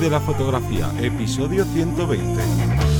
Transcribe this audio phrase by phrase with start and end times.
[0.00, 2.93] De la fotografía, episodio 120.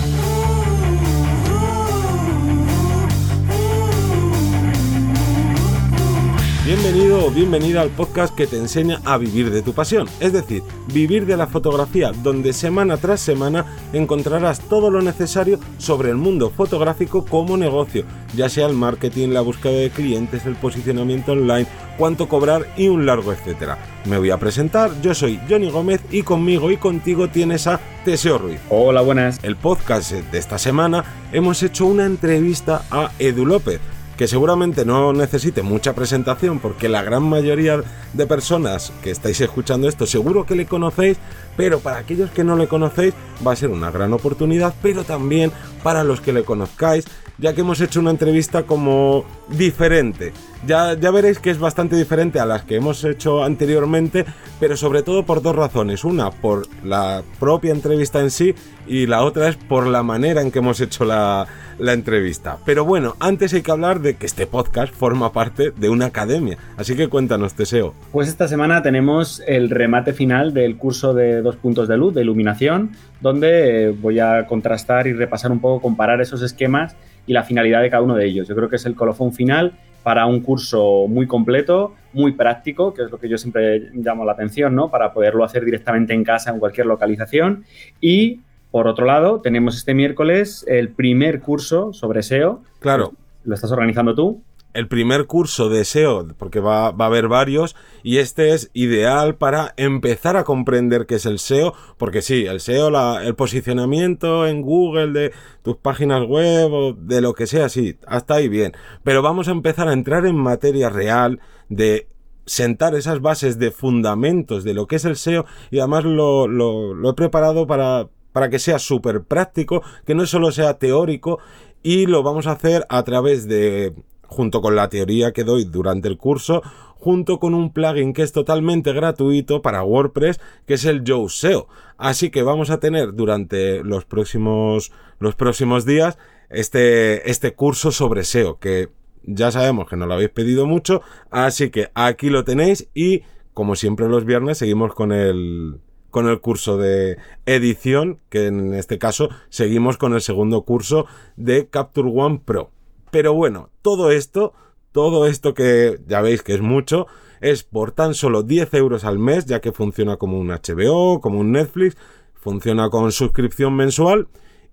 [6.65, 10.63] Bienvenido o bienvenida al podcast que te enseña a vivir de tu pasión, es decir,
[10.95, 16.49] vivir de la fotografía, donde semana tras semana encontrarás todo lo necesario sobre el mundo
[16.49, 21.67] fotográfico como negocio, ya sea el marketing, la búsqueda de clientes, el posicionamiento online,
[21.99, 23.77] cuánto cobrar y un largo etcétera.
[24.07, 28.39] Me voy a presentar, yo soy Johnny Gómez y conmigo y contigo tienes a Teseo
[28.39, 28.61] Ruiz.
[28.71, 29.39] Hola, buenas.
[29.43, 33.83] El podcast de esta semana hemos hecho una entrevista a Edu López
[34.17, 39.89] que seguramente no necesite mucha presentación porque la gran mayoría de personas que estáis escuchando
[39.89, 41.19] esto seguro que le conocéis,
[41.57, 43.15] pero para aquellos que no le conocéis
[43.47, 47.07] va a ser una gran oportunidad, pero también para los que le conozcáis,
[47.39, 50.33] ya que hemos hecho una entrevista como diferente.
[50.67, 54.25] Ya, ya veréis que es bastante diferente a las que hemos hecho anteriormente,
[54.59, 56.05] pero sobre todo por dos razones.
[56.05, 58.55] Una, por la propia entrevista en sí
[58.87, 61.47] y la otra es por la manera en que hemos hecho la,
[61.79, 62.59] la entrevista.
[62.65, 66.57] Pero bueno, antes hay que hablar de que este podcast forma parte de una academia.
[66.79, 67.93] Así que cuéntanos, Teseo.
[68.13, 72.23] Pues esta semana tenemos el remate final del curso de dos puntos de luz, de
[72.23, 76.97] iluminación, donde eh, voy a contrastar y repasar un poco, comparar esos esquemas
[77.27, 78.49] y la finalidad de cada uno de ellos.
[78.49, 79.73] Yo creo que es el colofón final
[80.03, 84.33] para un curso muy completo, muy práctico, que es lo que yo siempre llamo la
[84.33, 84.91] atención, ¿no?
[84.91, 87.65] Para poderlo hacer directamente en casa, en cualquier localización.
[88.01, 92.63] Y por otro lado, tenemos este miércoles el primer curso sobre SEO.
[92.81, 93.13] Claro.
[93.45, 94.43] ¿Lo estás organizando tú?
[94.75, 99.37] El primer curso de SEO, porque va, va, a haber varios, y este es ideal
[99.37, 104.47] para empezar a comprender qué es el SEO, porque sí, el SEO, la, el posicionamiento
[104.47, 108.73] en Google de tus páginas web o de lo que sea, sí, hasta ahí bien,
[109.03, 112.09] pero vamos a empezar a entrar en materia real de
[112.47, 116.93] sentar esas bases de fundamentos de lo que es el SEO y además lo, lo,
[116.93, 121.39] lo he preparado para, para que sea súper práctico, que no solo sea teórico
[121.83, 123.95] y lo vamos a hacer a través de,
[124.35, 126.63] junto con la teoría que doy durante el curso,
[126.99, 131.69] junto con un plugin que es totalmente gratuito para WordPress, que es el Joe SEO.
[131.97, 134.91] Así que vamos a tener durante los próximos,
[135.21, 136.19] los próximos días
[136.51, 138.89] este, este curso sobre SEO, que
[139.23, 143.23] ya sabemos que no lo habéis pedido mucho, así que aquí lo tenéis y
[143.55, 145.81] como siempre los viernes seguimos con el,
[146.11, 151.07] con el curso de edición, que en este caso seguimos con el segundo curso
[151.37, 152.74] de Capture One Pro.
[153.15, 154.55] Pero bueno, todo esto,
[154.91, 157.07] todo esto que ya veis que es mucho,
[157.41, 161.39] es por tan solo 10 euros al mes, ya que funciona como un HBO, como
[161.39, 161.97] un Netflix,
[162.35, 164.27] funciona con suscripción mensual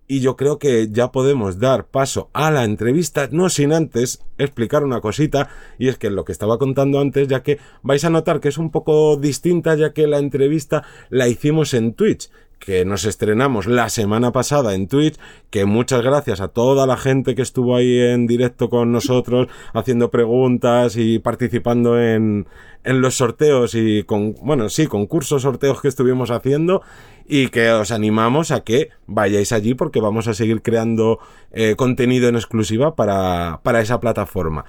[0.08, 4.84] y yo creo que ya podemos dar paso a la entrevista, no sin antes explicar
[4.84, 8.40] una cosita, y es que lo que estaba contando antes, ya que vais a notar
[8.40, 12.32] que es un poco distinta, ya que la entrevista la hicimos en Twitch,
[12.62, 15.18] que nos estrenamos la semana pasada en Twitch,
[15.50, 20.12] que muchas gracias a toda la gente que estuvo ahí en directo con nosotros, haciendo
[20.12, 22.48] preguntas y participando en,
[22.84, 26.84] en los sorteos y con, bueno, sí, concursos, sorteos que estuvimos haciendo
[27.28, 31.20] y que os animamos a que vayáis allí porque vamos a seguir creando
[31.52, 34.66] eh, contenido en exclusiva para, para esa plataforma.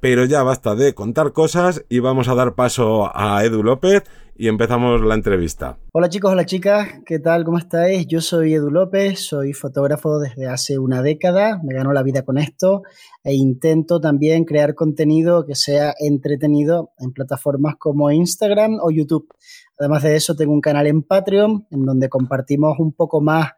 [0.00, 4.04] Pero ya basta de contar cosas y vamos a dar paso a Edu López
[4.40, 5.76] y empezamos la entrevista.
[5.92, 7.44] Hola chicos, hola chicas, ¿qué tal?
[7.44, 8.06] ¿Cómo estáis?
[8.06, 12.38] Yo soy Edu López, soy fotógrafo desde hace una década, me gano la vida con
[12.38, 12.80] esto
[13.22, 19.28] e intento también crear contenido que sea entretenido en plataformas como Instagram o YouTube.
[19.78, 23.50] Además de eso, tengo un canal en Patreon en donde compartimos un poco más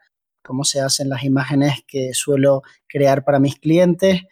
[0.43, 4.23] cómo se hacen las imágenes que suelo crear para mis clientes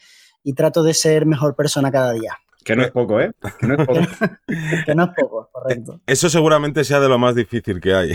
[0.43, 2.39] y trato de ser mejor persona cada día.
[2.65, 3.33] Que no es poco, ¿eh?
[3.59, 4.01] Que no es poco.
[4.87, 6.01] que no es poco, correcto.
[6.07, 8.09] Eso seguramente sea de lo más difícil que hay.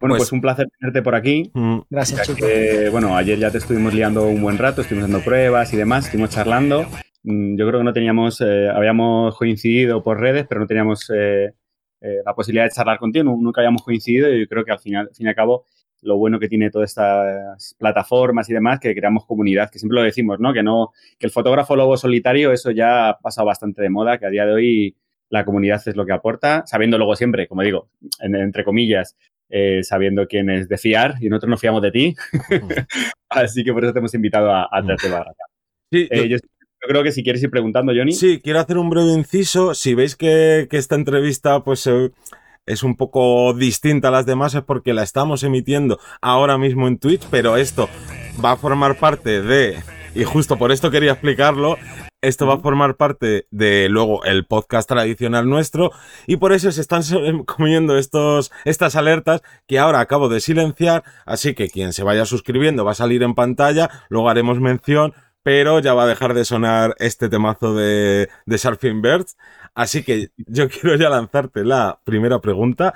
[0.00, 1.50] Bueno, pues, pues un placer tenerte por aquí.
[1.52, 2.40] Mm, Gracias, chicos.
[2.40, 6.06] Que, bueno, ayer ya te estuvimos liando un buen rato, estuvimos haciendo pruebas y demás,
[6.06, 6.86] estuvimos charlando.
[7.22, 11.52] Mm, Yo creo que no teníamos, eh, habíamos coincidido por redes, pero no teníamos eh,
[12.00, 14.78] eh, la posibilidad de charlar contigo, nu- nunca habíamos coincidido y yo creo que al
[14.78, 15.66] final, al fin y al cabo,
[16.02, 20.02] lo bueno que tiene todas estas plataformas y demás, que creamos comunidad, que siempre lo
[20.02, 20.52] decimos, ¿no?
[20.52, 24.26] Que no, que el fotógrafo lobo solitario, eso ya ha pasado bastante de moda, que
[24.26, 24.96] a día de hoy
[25.28, 27.88] la comunidad es lo que aporta, sabiendo luego siempre, como digo,
[28.20, 29.16] en- entre comillas,
[29.48, 32.14] eh, sabiendo quién es de fiar y nosotros nos fiamos de ti.
[33.28, 35.32] Así que por eso te hemos invitado a, a para acá.
[35.92, 38.12] Sí, Eh, yo, yo creo que si quieres ir preguntando, Johnny.
[38.12, 39.74] Sí, quiero hacer un breve inciso.
[39.74, 42.10] Si veis que, que esta entrevista pues eh,
[42.70, 46.98] es un poco distinta a las demás es porque la estamos emitiendo ahora mismo en
[46.98, 47.88] Twitch, pero esto
[48.42, 49.82] va a formar parte de,
[50.14, 51.76] y justo por esto quería explicarlo,
[52.20, 55.90] esto va a formar parte de luego el podcast tradicional nuestro
[56.28, 57.02] y por eso se están
[57.44, 62.84] comiendo estos, estas alertas que ahora acabo de silenciar, así que quien se vaya suscribiendo
[62.84, 65.12] va a salir en pantalla, luego haremos mención,
[65.42, 69.36] pero ya va a dejar de sonar este temazo de, de Surfing Birds,
[69.74, 72.94] así que yo quiero ya lanzarte la primera pregunta.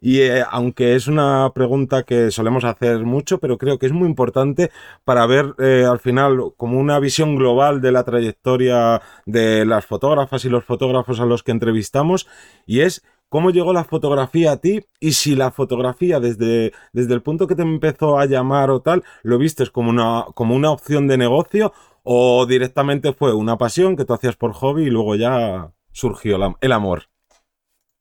[0.00, 4.06] Y eh, aunque es una pregunta que solemos hacer mucho, pero creo que es muy
[4.06, 4.70] importante
[5.04, 10.44] para ver eh, al final como una visión global de la trayectoria de las fotógrafas
[10.44, 12.28] y los fotógrafos a los que entrevistamos,
[12.66, 17.22] y es cómo llegó la fotografía a ti y si la fotografía desde, desde el
[17.22, 21.08] punto que te empezó a llamar o tal, lo viste como una, como una opción
[21.08, 25.72] de negocio o directamente fue una pasión que tú hacías por hobby y luego ya
[25.96, 27.04] surgió el amor.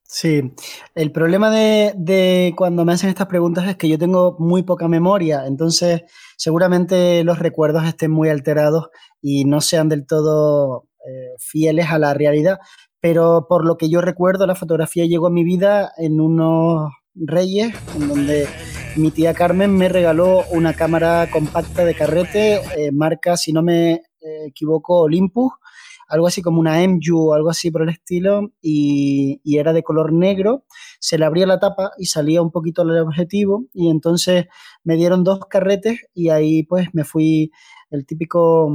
[0.04, 0.54] Sí,
[0.94, 5.48] el problema de, cuando me hacen estas preguntas es que yo tengo muy poca memoria,
[5.48, 6.04] entonces
[6.38, 8.90] seguramente los recuerdos estén muy alterados
[9.22, 12.60] y no sean del todo eh, fieles a la realidad,
[13.00, 17.74] pero por lo que yo recuerdo, la fotografía llegó a mi vida en unos reyes,
[17.96, 18.48] en donde
[18.98, 23.94] mi tía Carmen me regaló una cámara compacta de carrete, eh, marca, si no me
[23.94, 25.52] eh, equivoco, Olympus
[26.08, 30.14] algo así como una MU o algo así por el estilo, y, era de color
[30.14, 30.66] negro.
[31.00, 34.48] Se le abría la tapa y salía un poquito el objetivo, y entonces
[34.84, 37.52] me dieron dos carretes y ahí pues me fui
[37.90, 38.70] el típico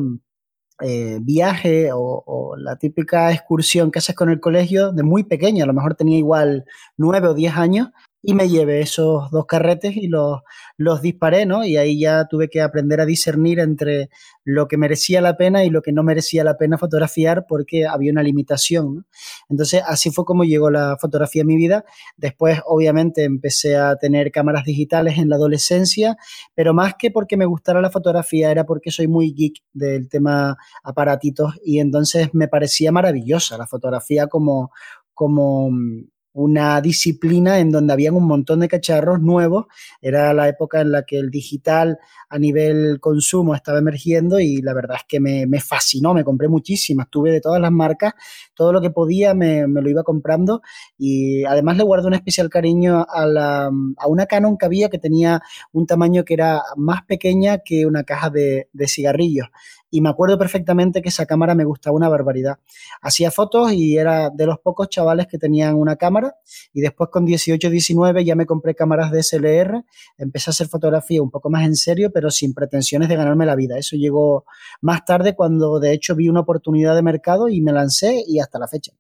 [0.83, 5.65] eh, viaje o, o, la típica excursión que haces con el colegio de muy pequeño,
[5.65, 6.65] a lo mejor tenía igual
[6.97, 7.89] nueve o diez años,
[8.23, 10.41] y me llevé esos dos carretes y los,
[10.77, 11.65] los disparé, ¿no?
[11.65, 14.11] Y ahí ya tuve que aprender a discernir entre
[14.45, 18.13] lo que merecía la pena y lo que no merecía la pena fotografiar porque había
[18.13, 19.05] una limitación, ¿no?
[19.49, 21.85] Entonces, así fue como llegó la fotografía a mi vida.
[22.17, 26.17] Después, obviamente, empecé a tener cámaras digitales en la adolescencia,
[26.55, 30.57] pero más que porque me gustara la fotografía, era porque soy muy geek del tema
[30.83, 34.71] aparatitos y entonces me parecía maravillosa la fotografía como
[35.15, 35.71] como
[36.33, 39.67] una disciplina en donde habían un montón de cacharros nuevos.
[40.01, 41.99] Era la época en la que el digital
[42.29, 47.09] a nivel consumo estaba emergiendo y la verdad es que me, fascinó, me compré muchísimas,
[47.11, 48.15] tuve de todas las marcas,
[48.61, 50.61] todo lo que podía me, lo iba comprando
[50.99, 54.99] y además le guardo un especial cariño a, la, a, una Canon que había que
[54.99, 55.41] tenía
[55.73, 59.49] un tamaño que era más pequeña que una caja de, de cigarrillos
[59.91, 62.59] y me acuerdo perfectamente que esa cámara me gustaba una barbaridad.
[63.03, 66.37] Hacía fotos y era de los pocos chavales que tenían una cámara
[66.73, 69.85] y después con 18, 19 ya me compré cámaras de SLR,
[70.17, 73.57] empecé a hacer fotografía un poco más en serio, pero sin pretensiones de ganarme la
[73.57, 73.79] vida.
[73.79, 74.45] Eso llegó
[74.81, 78.50] más tarde cuando de hecho vi una oportunidad de mercado y me lancé y hasta
[78.59, 78.93] la fecha.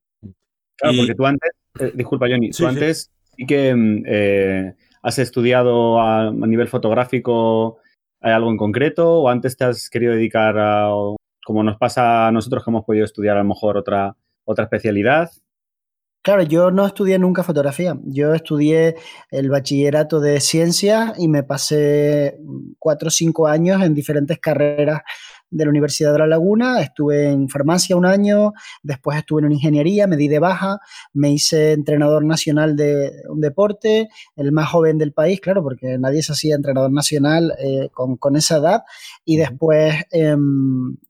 [0.76, 6.00] Claro, porque tú antes, eh, disculpa Johnny, tú antes sí, que mm, eh, has estudiado
[6.00, 7.80] a nivel fotográfico
[8.22, 10.90] ¿Hay algo en concreto o antes te has querido dedicar a,
[11.44, 14.14] como nos pasa a nosotros que hemos podido estudiar a lo mejor otra,
[14.44, 15.30] otra especialidad?
[16.22, 17.98] Claro, yo no estudié nunca fotografía.
[18.04, 18.96] Yo estudié
[19.30, 22.38] el bachillerato de ciencias y me pasé
[22.78, 25.00] cuatro o cinco años en diferentes carreras
[25.50, 28.52] de la Universidad de La Laguna, estuve en farmacia un año,
[28.82, 30.78] después estuve en ingeniería, me di de baja,
[31.12, 36.22] me hice entrenador nacional de un deporte, el más joven del país, claro, porque nadie
[36.22, 38.82] se hacía entrenador nacional eh, con, esa edad,
[39.24, 40.36] y después eh,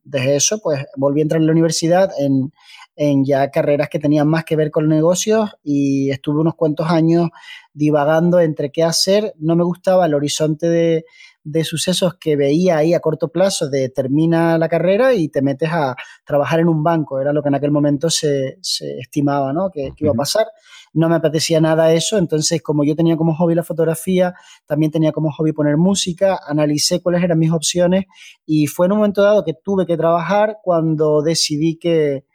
[0.03, 2.51] de eso, pues volví a entrar en la universidad en,
[2.95, 7.29] en ya carreras que tenían más que ver con negocios y estuve unos cuantos años
[7.73, 11.05] divagando entre qué hacer, no me gustaba el horizonte de
[11.43, 15.69] de sucesos que veía ahí a corto plazo de termina la carrera y te metes
[15.71, 15.95] a
[16.25, 18.59] trabajar en un banco, era lo que en aquel momento se,
[18.99, 19.69] estimaba ¿no?
[19.71, 20.47] que, iba a pasar.
[20.93, 24.33] No me apetecía nada eso, entonces como yo tenía como hobby la fotografía,
[24.65, 28.05] también tenía como hobby poner música, analicé cuáles eran mis opciones
[28.45, 32.25] y fue en un momento dado que tuve que trabajar cuando decidí que,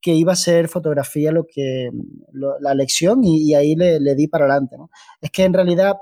[0.00, 1.88] que iba a ser fotografía lo que
[2.32, 4.76] la elección y, ahí le, le, di para adelante.
[4.76, 4.90] ¿no?
[5.20, 5.94] Es que en realidad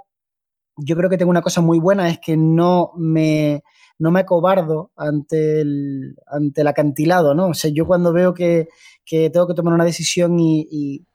[0.77, 3.63] yo creo que tengo una cosa muy buena, es que no me,
[3.99, 7.49] no me acobardo ante el, ante el acantilado, ¿no?
[7.49, 8.69] O sea, yo cuando veo que,
[9.05, 11.07] que tengo que tomar una decisión y,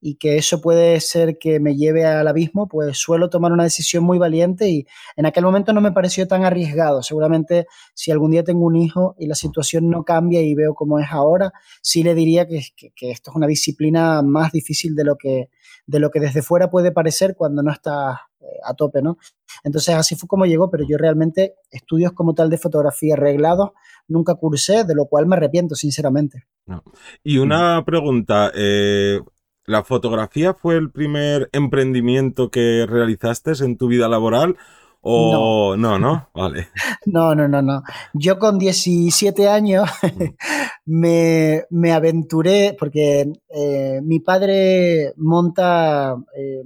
[0.00, 4.04] y que eso puede ser que me lleve al abismo, pues suelo tomar una decisión
[4.04, 4.86] muy valiente y
[5.16, 7.02] en aquel momento no me pareció tan arriesgado.
[7.02, 10.98] Seguramente si algún día tengo un hijo y la situación no cambia y veo cómo
[10.98, 15.50] es ahora, sí le diría que, esto es una disciplina más difícil de lo que,
[15.86, 18.27] de lo que desde fuera puede parecer cuando no está eh,
[18.64, 19.18] a tope, ¿no?
[19.64, 23.70] Entonces así fue como llegó, pero yo realmente estudios como tal de fotografía arreglados
[24.06, 26.46] nunca cursé, de lo cual me arrepiento, sinceramente.
[27.22, 29.20] Y una pregunta, eh,
[29.68, 34.56] ¿La fotografía fue el primer emprendimiento que realizaste en tu vida laboral?
[35.02, 36.68] O no, no, vale.
[37.04, 37.82] No, no, no, no.
[38.14, 39.86] Yo con 17 años
[40.86, 46.62] me, me, aventuré, porque eh, mi padre monta eh,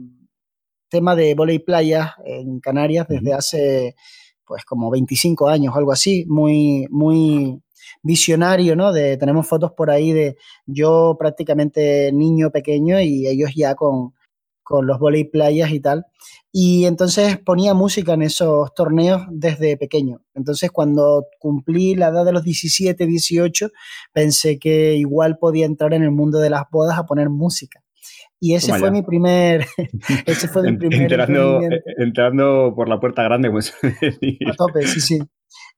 [0.92, 3.96] tema de volei playa en Canarias desde hace
[4.46, 7.62] pues como 25 años, algo así, muy, muy
[8.02, 8.92] visionario, ¿no?
[8.92, 14.12] De, tenemos fotos por ahí de yo prácticamente niño pequeño y ellos ya con,
[14.62, 16.04] con los volei playas y tal.
[16.52, 20.20] Y entonces ponía música en esos torneos desde pequeño.
[20.34, 23.70] Entonces cuando cumplí la edad de los 17, 18,
[24.12, 27.82] pensé que igual podía entrar en el mundo de las bodas a poner música.
[28.42, 29.66] Y ese fue mi primer.
[30.26, 31.02] ese fue mi primer.
[31.02, 31.61] Entrando,
[31.96, 33.72] entrando por la puerta grande, pues.
[33.82, 35.22] a tope, sí, sí.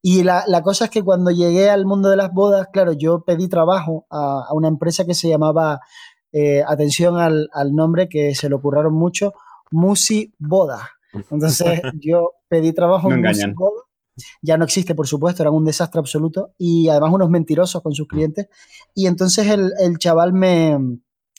[0.01, 3.23] Y la, la, cosa es que cuando llegué al mundo de las bodas, claro, yo
[3.25, 5.81] pedí trabajo a, a una empresa que se llamaba,
[6.33, 9.35] eh, atención al, al, nombre que se le ocurrieron mucho,
[9.71, 10.91] Musi Boda.
[11.31, 13.83] Entonces yo pedí trabajo en Musi Boda.
[14.41, 18.07] Ya no existe, por supuesto, eran un desastre absoluto y además unos mentirosos con sus
[18.07, 18.49] clientes.
[18.95, 20.79] Y entonces el, el chaval me,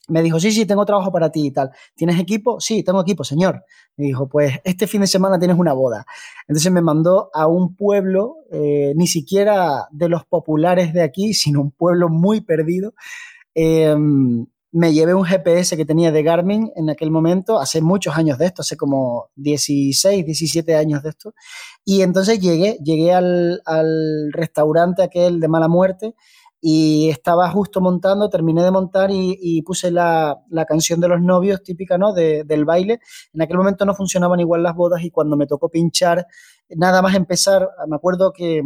[0.08, 1.72] me dijo, sí, sí, tengo trabajo para ti y tal.
[1.96, 2.60] ¿Tienes equipo?
[2.60, 3.64] Sí, tengo equipo, señor.
[3.98, 6.06] Me dijo, pues este fin de semana tienes una boda.
[6.48, 11.62] Entonces me mandó a un pueblo, eh, ni siquiera de los populares de aquí, sino
[11.62, 12.94] un pueblo muy perdido.
[13.56, 13.96] Eh,
[14.72, 18.48] me llevé un GPS que tenía de Garmin en aquel momento, hace muchos años de
[18.48, 21.34] esto, hace como 16, 17 años de esto.
[21.86, 23.62] Y entonces llegué, llegué al
[24.34, 26.14] restaurante aquel de mala muerte
[26.68, 31.62] y estaba justo montando, terminé de montar y, puse la, la, canción de los novios
[31.62, 32.12] típica, ¿no?
[32.12, 33.02] De, del baile.
[33.34, 36.26] En aquel momento no funcionaban igual las bodas y cuando me tocó pinchar,
[36.70, 38.64] nada más empezar, me acuerdo que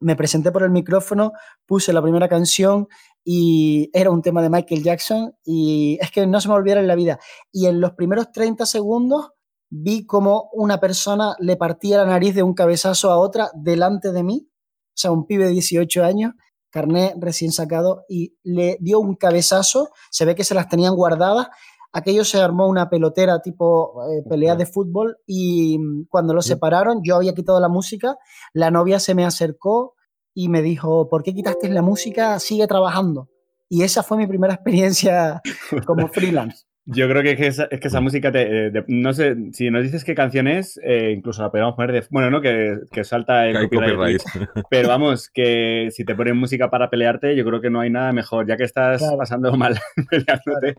[0.00, 1.32] me presenté por el micrófono,
[1.66, 2.88] puse la primera canción
[3.22, 6.88] y era un tema de Michael Jackson y es que no se me olvidara en
[6.88, 7.18] la vida.
[7.52, 9.32] Y en los primeros 30 segundos
[9.68, 14.22] vi como una persona le partía la nariz de un cabezazo a otra delante de
[14.22, 16.32] mí, o sea, un pibe de 18 años,
[16.70, 21.48] carné recién sacado, y le dio un cabezazo, se ve que se las tenían guardadas,
[21.92, 27.00] aquello se armó una pelotera tipo eh, pelea de fútbol y mm, cuando lo separaron
[27.02, 28.16] yo había quitado la música,
[28.52, 29.94] la novia se me acercó
[30.34, 32.38] y me dijo, ¿por qué quitaste la música?
[32.38, 33.28] Sigue trabajando.
[33.68, 35.42] Y esa fue mi primera experiencia
[35.84, 36.67] como freelance.
[36.90, 40.14] Yo creo que es, que esa música, te, eh, no sé, si nos dices qué
[40.14, 42.04] canción es, eh, incluso la podríamos poner de...
[42.08, 42.40] Bueno, ¿no?
[42.40, 44.22] Que, que salta el copyright.
[44.70, 48.14] Pero vamos, que si te ponen música para pelearte, yo creo que no hay nada
[48.14, 49.78] mejor, ya que estás pasando mal
[50.10, 50.76] peleándote.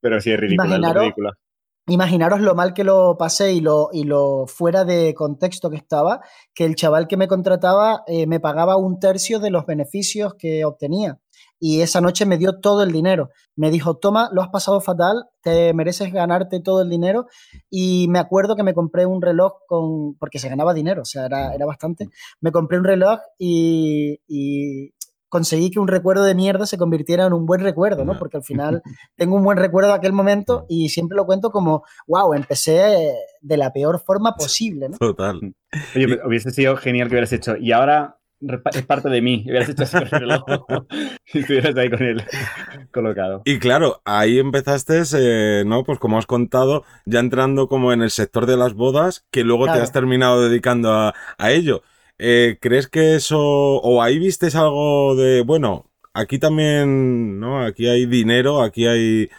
[0.00, 1.30] Pero sí, es ridículo, imaginaros, es ridículo.
[1.86, 6.20] Imaginaros lo mal que lo pasé y lo, y lo fuera de contexto que estaba,
[6.54, 10.64] que el chaval que me contrataba eh, me pagaba un tercio de los beneficios que
[10.64, 11.18] obtenía
[11.66, 13.30] y esa noche me dio todo el dinero.
[13.56, 17.26] Me dijo, toma, lo has pasado fatal, te mereces ganarte todo el dinero.
[17.70, 21.26] Y me acuerdo que me compré un reloj con, porque se ganaba dinero, o sea,
[21.26, 22.08] era, era bastante.
[22.40, 24.92] Me compré un reloj y, y
[25.34, 28.16] conseguí que un recuerdo de mierda se convirtiera en un buen recuerdo, ¿no?
[28.16, 28.82] Porque al final
[29.16, 33.56] tengo un buen recuerdo de aquel momento y siempre lo cuento como, wow, empecé de
[33.56, 34.96] la peor forma posible, ¿no?
[34.96, 35.40] Total.
[35.96, 37.56] Oye, hubiese sido genial que hubieras hecho.
[37.56, 38.20] Y ahora
[38.72, 39.42] es parte de mí.
[39.44, 40.30] Hubieras hecho así con el
[41.34, 42.22] y estuvieras ahí con él
[42.92, 43.42] colocado.
[43.44, 45.82] Y claro, ahí empezaste, eh, ¿no?
[45.82, 49.64] Pues como has contado, ya entrando como en el sector de las bodas, que luego
[49.64, 51.82] te has terminado dedicando a, a ello.
[52.18, 57.60] Eh, ¿Crees que eso, o ahí vistes algo de, bueno, aquí también, ¿no?
[57.64, 59.30] Aquí hay dinero, aquí hay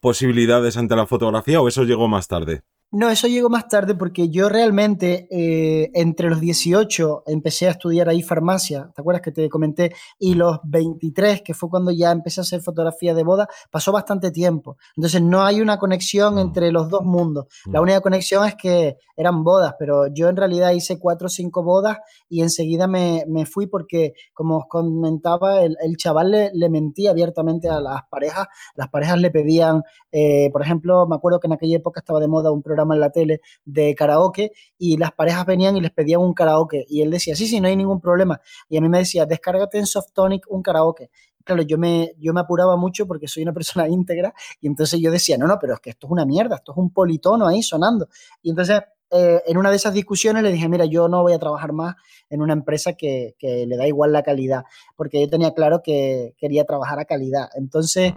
[0.00, 2.62] posibilidades ante la fotografía, o eso llegó más tarde?
[2.96, 8.08] No, eso llegó más tarde porque yo realmente eh, entre los 18 empecé a estudiar
[8.08, 9.92] ahí farmacia, ¿te acuerdas que te comenté?
[10.16, 14.30] Y los 23, que fue cuando ya empecé a hacer fotografía de boda, pasó bastante
[14.30, 14.76] tiempo.
[14.96, 16.38] Entonces no hay una conexión mm.
[16.38, 17.46] entre los dos mundos.
[17.66, 17.82] La mm.
[17.82, 21.98] única conexión es que eran bodas, pero yo en realidad hice cuatro o cinco bodas
[22.28, 27.10] y enseguida me, me fui porque, como os comentaba, el, el chaval le, le, mentía
[27.10, 28.46] abiertamente a las parejas.
[28.76, 29.82] Las parejas le pedían,
[30.12, 33.00] eh, por ejemplo, me acuerdo que en aquella época estaba de moda un programa en
[33.00, 37.10] la tele de karaoke y las parejas venían y les pedían un karaoke y él
[37.10, 38.40] decía, sí, sí, no hay ningún problema.
[38.68, 41.10] Y a mí me decía, descárgate en Softonic un karaoke.
[41.44, 45.10] Claro, yo me, yo me apuraba mucho porque soy una persona íntegra y entonces yo
[45.10, 47.62] decía, no, no, pero es que esto es una mierda, esto es un politono ahí
[47.62, 48.08] sonando.
[48.42, 51.38] Y entonces eh, en una de esas discusiones le dije, mira, yo no voy a
[51.38, 51.94] trabajar más
[52.30, 54.64] en una empresa que, que, le da igual la calidad,
[54.96, 57.48] porque yo tenía claro que quería trabajar a calidad.
[57.54, 58.14] Entonces,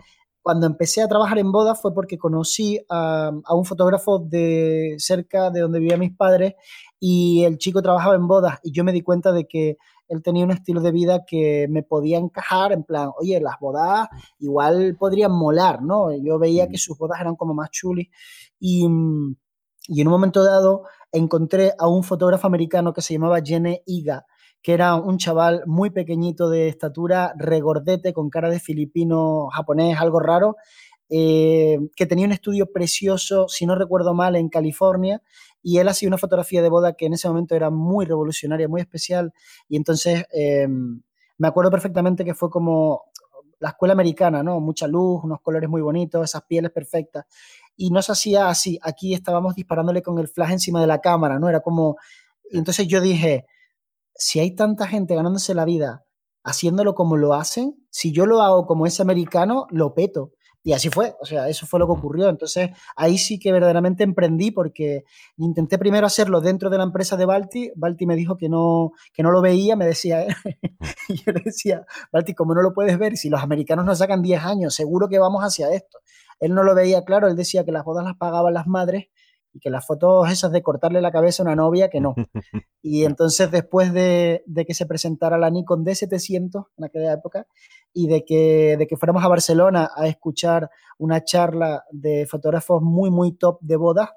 [0.47, 5.59] cuando empecé a trabajar en bodas fue porque conocí a, un fotógrafo de cerca de
[5.59, 6.53] donde vivían mis padres
[7.01, 9.75] y el chico trabajaba en bodas y yo me di cuenta de que
[10.07, 14.07] él tenía un estilo de vida que me podía encajar en plan, oye, las bodas
[14.39, 16.15] igual podrían molar, ¿no?
[16.15, 18.07] Yo veía que sus bodas eran como más chulis
[18.57, 18.87] y,
[19.89, 24.25] y en un momento dado encontré a un fotógrafo americano que se llamaba Jenny Iga,
[24.67, 30.19] que era un chaval muy pequeñito de estatura, regordete, con cara de filipino japonés, algo
[30.19, 30.57] raro,
[31.09, 35.21] eh, que tenía un estudio precioso, si no recuerdo mal, en California,
[35.63, 38.81] y él hacía una fotografía de boda que en ese momento era muy revolucionaria, muy
[38.81, 39.31] especial,
[39.69, 41.01] y entonces em,
[41.37, 43.03] me acuerdo perfectamente que fue como
[43.59, 44.59] la escuela americana, ¿no?
[44.59, 47.23] Mucha luz, unos colores muy bonitos, esas pieles perfectas.
[47.77, 51.39] Y no se hacía así, aquí estábamos disparándole con el flash encima de la cámara,
[51.39, 51.47] ¿no?
[51.47, 51.95] Era como...
[52.51, 53.45] Y entonces yo dije,
[54.17, 56.03] si hay tanta gente ganándose la vida
[56.47, 60.31] haciéndolo como lo hacen, si yo lo hago como ese americano, lo peto.
[60.63, 62.29] Y así fue, o sea, eso fue lo que ocurrió.
[62.29, 65.03] Entonces, ahí sí que verdaderamente emprendí porque
[65.35, 67.71] intenté primero hacerlo dentro de la empresa de Balti.
[67.75, 70.25] Balti me dijo que no, que no lo veía, me decía,
[71.09, 74.21] y yo le decía, Balti, como no lo puedes ver, si los americanos nos sacan
[74.21, 75.99] 10 años, seguro que vamos hacia esto.
[76.39, 79.07] Él no lo veía claro, él decía que las bodas las pagaban las madres
[79.57, 82.15] y que las fotos esas de cortarle la cabeza a una novia, que no.
[82.83, 87.47] Y entonces después de, que se presentara la Nikon D700 en aquella época
[87.91, 93.09] y de que, de que fuéramos a Barcelona a escuchar una charla de fotógrafos muy,
[93.09, 94.11] muy top de bodas,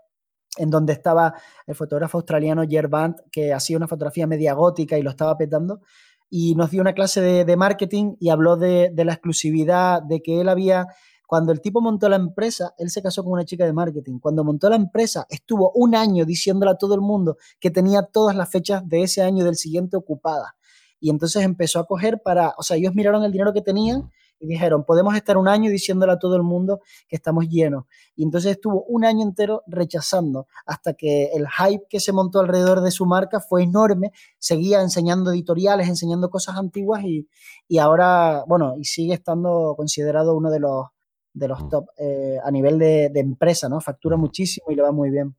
[0.56, 1.34] en donde estaba
[1.66, 5.80] el fotógrafo australiano Band que hacía una fotografía media gótica y lo estaba petando,
[6.28, 10.40] y nos dio una clase de, marketing y habló de, de la exclusividad, de que
[10.42, 10.86] él había
[11.30, 14.18] cuando el tipo montó la empresa, él se casó con una chica de marketing.
[14.18, 18.34] Cuando montó la empresa, estuvo un año diciéndole a todo el mundo que tenía todas
[18.34, 20.50] las fechas de ese año del siguiente ocupadas.
[20.98, 24.10] Y entonces empezó a coger para, o sea, ellos miraron el dinero que tenían
[24.40, 27.84] y dijeron, podemos estar un año diciéndole a todo el mundo que estamos llenos.
[28.16, 32.80] Y entonces estuvo un año entero rechazando hasta que el hype que se montó alrededor
[32.80, 34.10] de su marca fue enorme,
[34.40, 37.28] seguía enseñando editoriales, enseñando cosas antiguas y,
[37.68, 40.86] y ahora, bueno, y sigue estando considerado uno de los
[41.32, 41.68] de los mm.
[41.68, 43.80] top eh, a nivel de, empresa, ¿no?
[43.80, 44.20] Factura mm.
[44.20, 45.34] muchísimo y le va muy bien.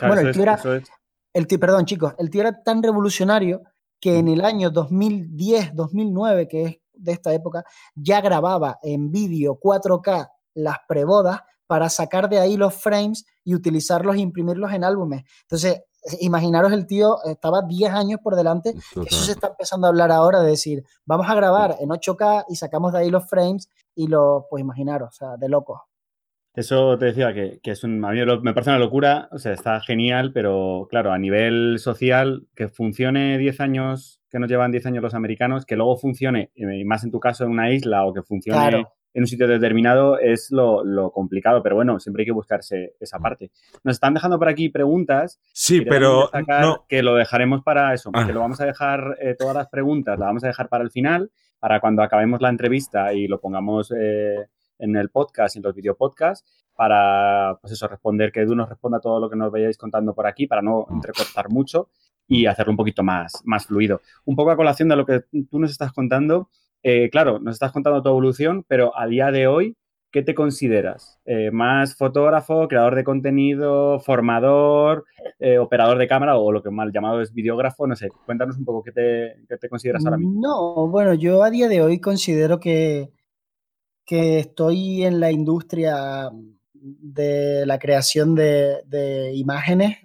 [0.00, 0.60] bueno, el tío era,
[1.32, 3.62] el tío, perdón, chicos, el tío era tan revolucionario
[4.00, 4.32] que en mm.
[4.32, 10.76] el año 2010, 2009, que es de esta época, ya grababa en vídeo 4K las
[10.86, 15.24] prebodas para sacar de ahí los frames y utilizarlos e imprimirlos en álbumes.
[15.42, 15.82] Entonces,
[16.20, 18.74] imaginaros el tío estaba 10 años por delante,
[19.06, 22.56] eso se está empezando a hablar ahora de decir, vamos a grabar en 8K y
[22.56, 25.80] sacamos de ahí los frames y los, pues imaginaros, o sea, de locos.
[26.54, 29.80] Eso te decía que, es un, a mí me parece una locura, o sea, está
[29.80, 35.02] genial, pero claro, a nivel social, que funcione 10 años, que nos llevan 10 años
[35.02, 38.22] los americanos, que luego funcione, y más en tu caso en una isla, o que
[38.22, 43.18] funcione en un sitio determinado es lo, complicado, pero bueno, siempre hay que buscarse esa
[43.18, 43.22] mm.
[43.22, 43.50] parte.
[43.84, 45.40] Nos están dejando por aquí preguntas.
[45.52, 46.30] Sí, pero
[46.88, 48.34] que lo dejaremos para eso, porque ah.
[48.34, 51.30] lo vamos a dejar, eh, todas las preguntas, las vamos a dejar para el final,
[51.62, 54.48] para cuando acabemos la entrevista y lo pongamos eh,
[54.80, 56.44] en el podcast, en los videopodcasts,
[56.74, 60.26] para, pues eso, responder, que Edu nos responda todo lo que nos vayáis contando por
[60.26, 60.94] aquí, para no mm.
[60.94, 61.88] entrecortar mucho
[62.26, 64.00] y hacerlo un poquito más, más fluido.
[64.24, 66.50] Un poco a colación de lo que tú nos estás contando,
[66.82, 69.76] eh, claro, nos estás contando tu evolución, pero a día de hoy,
[70.12, 71.18] ¿qué te consideras?
[71.24, 75.04] Eh, ¿Más fotógrafo, creador de contenido, formador,
[75.40, 77.86] eh, operador de cámara o lo que mal llamado es videógrafo?
[77.86, 80.40] No sé, cuéntanos un poco qué te, consideras ahora mismo.
[80.40, 83.10] No, bueno, yo a día de hoy considero que,
[84.04, 86.30] que estoy en la industria
[86.74, 89.98] de la creación de, de imágenes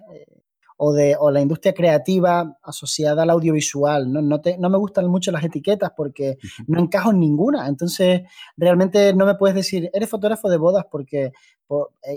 [0.78, 4.10] o, de, o la industria creativa asociada al audiovisual.
[4.10, 4.22] ¿no?
[4.22, 7.66] No, te, no me gustan mucho las etiquetas porque no encajo en ninguna.
[7.66, 8.22] Entonces,
[8.56, 11.32] realmente no me puedes decir, eres fotógrafo de bodas porque eh,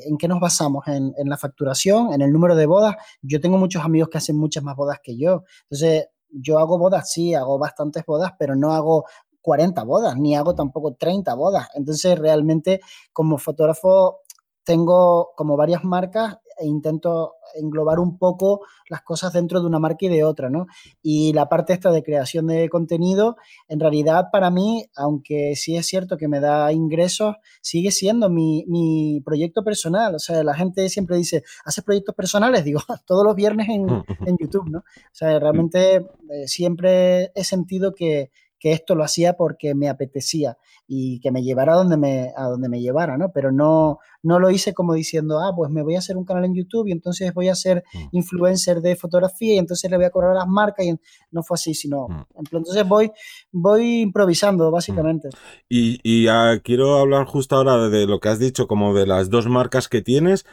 [0.05, 0.87] ¿en qué nos basamos?
[0.87, 2.13] ¿En, en la facturación?
[2.13, 2.95] ¿En el número de bodas?
[3.23, 5.43] Yo tengo muchos amigos que hacen muchas más bodas que yo.
[5.63, 9.05] Entonces, yo hago bodas, sí, hago bastantes bodas, pero no hago
[9.41, 11.67] 40 bodas, ni hago tampoco 30 bodas.
[11.73, 12.79] Entonces, realmente,
[13.11, 14.19] como fotógrafo,
[14.63, 20.05] tengo como varias marcas e intento englobar un poco las cosas dentro de una marca
[20.05, 20.67] y de otra, ¿no?
[21.01, 23.35] Y la parte esta de creación de contenido,
[23.67, 28.63] en realidad para mí, aunque sí es cierto que me da ingresos, sigue siendo mi,
[28.67, 30.15] mi proyecto personal.
[30.15, 32.63] O sea, la gente siempre dice, ¿haces proyectos personales?
[32.63, 33.87] Digo, todos los viernes en,
[34.27, 34.79] en YouTube, ¿no?
[34.79, 40.55] O sea, realmente eh, siempre he sentido que, que esto lo hacía porque me apetecía
[40.87, 43.31] y que me llevara a donde me, a donde me llevara, ¿no?
[43.33, 46.45] Pero no, no lo hice como diciendo, ah, pues me voy a hacer un canal
[46.45, 48.07] en YouTube y entonces voy a ser mm.
[48.11, 50.93] influencer de fotografía y entonces le voy a cobrar a las marcas y
[51.31, 52.25] no fue así, sino, mm.
[52.37, 53.11] entonces voy,
[53.51, 55.29] voy improvisando, básicamente.
[55.29, 55.31] Mm.
[55.67, 59.31] Y, y ah, quiero hablar justo ahora de lo que has dicho, como de las
[59.31, 60.45] dos marcas que tienes.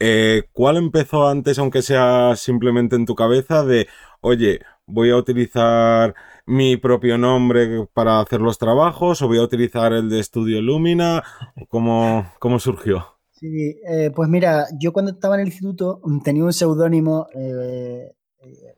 [0.00, 3.86] Eh, ¿Cuál empezó antes, aunque sea simplemente en tu cabeza, de,
[4.20, 6.14] oye, voy a utilizar
[6.46, 11.22] mi propio nombre para hacer los trabajos o voy a utilizar el de Estudio Lumina?
[11.68, 13.06] ¿Cómo, cómo surgió?
[13.30, 18.12] Sí, eh, pues mira, yo cuando estaba en el instituto mm, tenía un seudónimo eh,
[18.40, 18.76] eh,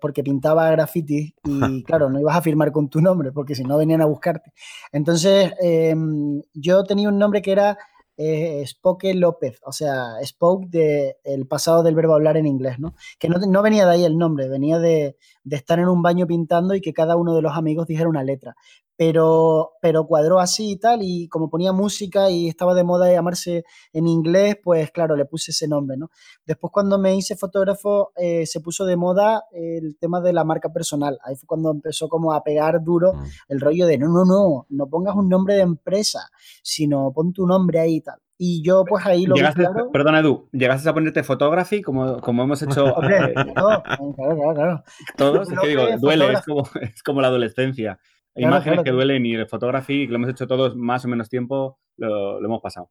[0.00, 3.76] porque pintaba graffiti y claro, no ibas a firmar con tu nombre porque si no
[3.76, 4.52] venían a buscarte.
[4.92, 7.76] Entonces, em, yo tenía un nombre que era
[8.16, 12.94] eh, Spoke López, o sea, Spoke de el pasado del verbo hablar en inglés, ¿no?
[13.18, 16.26] Que no, no venía de ahí el nombre, venía de, de, estar en un baño
[16.26, 18.56] pintando y que cada uno de los amigos dijera una letra
[18.96, 23.64] pero, pero cuadró así y tal, y como ponía música y estaba de moda llamarse
[23.92, 26.10] en inglés, pues claro, le puse ese nombre, ¿no?
[26.44, 30.72] Después cuando me hice fotógrafo, eh, se puso de moda el tema de la marca
[30.72, 33.24] personal, ahí fue cuando empezó como a pegar duro mm.
[33.48, 36.30] el rollo de, no, no, no, no pongas un nombre de empresa,
[36.62, 38.20] sino pon tu nombre ahí y tal.
[38.38, 39.90] Y yo pues ahí lo llegaste, claro.
[39.90, 42.84] Perdona Edu, ¿llegaste a ponerte photography como, como hemos hecho?
[42.94, 44.84] Hombre, no, claro, claro, claro.
[45.16, 47.98] Todos, es que digo, duele, es como, es como la adolescencia.
[48.36, 51.28] Hay imágenes que duelen y el photography, que lo hemos hecho todos más o menos
[51.28, 52.90] tiempo, lo, hemos pasado.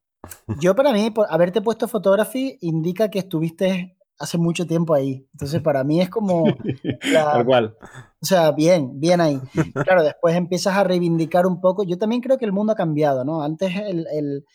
[0.59, 5.27] Yo para mí, por haberte puesto photography indica que estuviste hace mucho tiempo ahí.
[5.33, 6.45] Entonces para mí es como...
[7.13, 7.77] Tal cual.
[8.21, 9.39] O sea, bien, bien ahí.
[9.83, 11.83] Claro, después empiezas a reivindicar un poco.
[11.83, 13.43] Yo también creo que el mundo ha cambiado, ¿no?
[13.43, 14.45] Antes el, el,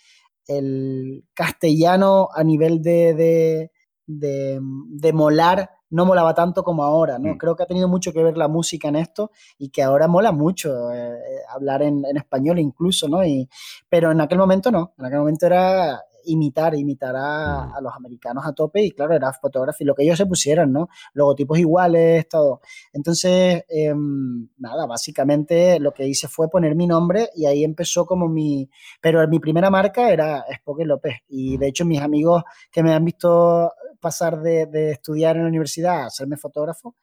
[0.47, 3.71] el castellano a nivel de, de,
[4.07, 7.35] de, de molar no molaba tanto como ahora, ¿no?
[7.35, 7.39] Mm.
[7.39, 10.33] Creo que ha tenido mucho que ver la música en esto y que ahora mola
[10.33, 11.19] mucho eh,
[11.53, 13.25] hablar en, español incluso, ¿no?
[13.25, 13.49] Y,
[13.89, 17.83] pero en aquel momento no, en aquel momento era imitar, imitar a, mm.
[17.83, 20.89] los americanos a tope y claro, era fotografía, lo que ellos se pusieran, ¿no?
[21.15, 22.61] Logotipos iguales, todo.
[22.93, 28.29] Entonces, em, nada, básicamente lo que hice fue poner mi nombre y ahí empezó como
[28.29, 28.69] mi,
[29.01, 31.69] pero mi primera marca era Spoke López y de mm.
[31.69, 36.37] hecho mis amigos que me han visto pasar de, estudiar en la universidad a serme
[36.37, 36.95] fotógrafo,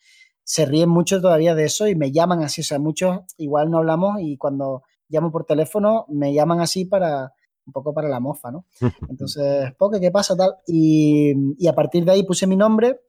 [0.44, 2.62] se ríen mucho todavía de eso y me llaman así.
[2.62, 7.34] O sea, muchos igual no hablamos y cuando llamo por teléfono me llaman así para
[7.66, 8.66] un poco para la mofa, ¿no?
[9.10, 10.36] Entonces, Poke, ¿qué pasa?
[10.36, 10.56] Tal.
[10.68, 13.02] Y, y a partir de ahí puse mi nombre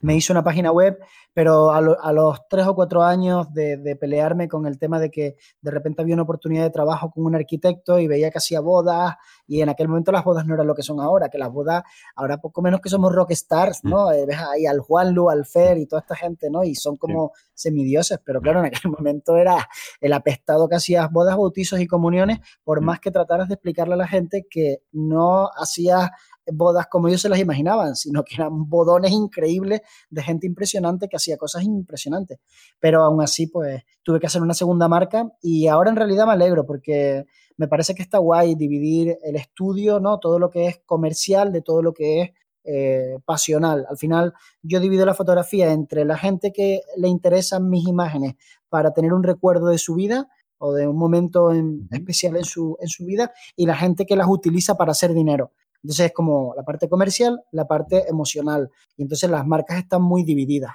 [0.00, 0.98] me hice una página web,
[1.32, 5.70] pero a, los tres o cuatro años de, pelearme con el tema de que de
[5.70, 9.60] repente había una oportunidad de trabajo con un arquitecto y veía que hacía bodas y
[9.60, 11.82] en aquel momento las bodas no eran lo que son ahora, que las bodas
[12.16, 14.06] ahora poco menos que somos rockstars, ¿no?
[14.06, 14.12] Mm.
[14.12, 16.64] Eh, ves ahí al Juanlu, al Fer y toda esta gente, ¿no?
[16.64, 19.68] Y son como semidioses, pero claro, en aquel momento era
[20.00, 22.84] el apestado que hacías bodas, bautizos y comuniones, por mm.
[22.84, 26.10] más que trataras de explicarle a la gente que no hacías
[26.52, 31.16] bodas como ellos se las imaginaban, sino que eran bodones increíbles de gente impresionante que
[31.16, 32.38] hacía cosas impresionantes.
[32.78, 36.32] Pero aún así, pues tuve que hacer una segunda marca y ahora en realidad me
[36.32, 40.18] alegro porque me parece que está guay dividir el estudio, ¿no?
[40.18, 42.30] Todo lo que es comercial de todo lo que es
[42.64, 43.86] eh, pasional.
[43.88, 48.34] Al final, yo divido la fotografía entre la gente que le interesan mis imágenes
[48.68, 51.50] para tener un recuerdo de su vida o de un momento
[51.90, 55.52] especial en su, en su vida y la gente que las utiliza para hacer dinero.
[55.82, 58.70] Entonces es como la parte comercial, la parte emocional.
[58.96, 60.72] Y entonces las marcas están muy divididas.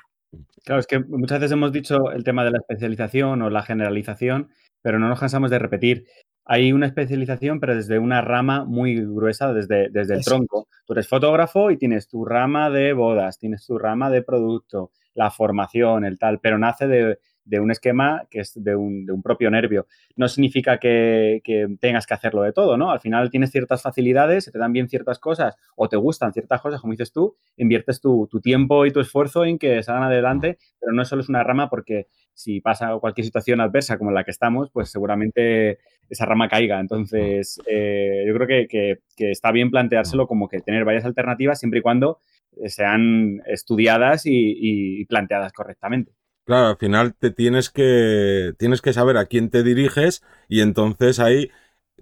[0.63, 4.49] Claro, es que muchas veces hemos dicho el tema de la especialización o la generalización,
[4.81, 6.05] pero no nos cansamos de repetir.
[6.43, 10.67] Hay una especialización, pero desde una rama muy gruesa, desde, desde el tronco.
[10.85, 15.31] Tú eres fotógrafo y tienes tu rama de bodas, tienes tu rama de producto, la
[15.31, 19.21] formación, el tal, pero nace de, de un esquema que es de un, de un
[19.21, 19.87] propio nervio.
[20.15, 21.41] No significa que,
[21.79, 22.91] tengas que hacerlo de todo, ¿no?
[22.91, 26.59] Al final tienes ciertas facilidades, se te dan bien ciertas cosas o te gustan ciertas
[26.61, 30.91] cosas, como dices tú, inviertes tu, tiempo y tu esfuerzo en que salgan adelante, pero
[30.91, 34.69] no solo es una rama porque si pasa cualquier situación adversa como la que estamos,
[34.71, 35.79] pues seguramente
[36.09, 36.79] esa rama caiga.
[36.79, 41.83] Entonces, eh, yo creo que, está bien planteárselo como que tener varias alternativas siempre y
[41.83, 42.19] cuando
[42.65, 46.11] sean estudiadas y planteadas correctamente.
[46.45, 51.19] Claro, al final te tienes que, tienes que saber a quién te diriges y entonces
[51.19, 51.49] ahí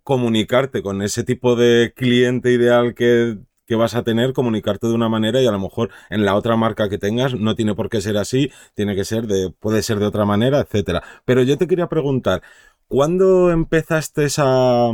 [0.03, 5.09] comunicarte con ese tipo de cliente ideal que, que vas a tener, comunicarte de una
[5.09, 8.01] manera y a lo mejor en la otra marca que tengas no tiene por qué
[8.01, 11.03] ser así, tiene que ser de, puede ser de otra manera, etcétera.
[11.25, 12.41] Pero yo te quería preguntar,
[12.87, 14.91] ¿cuándo empezaste a,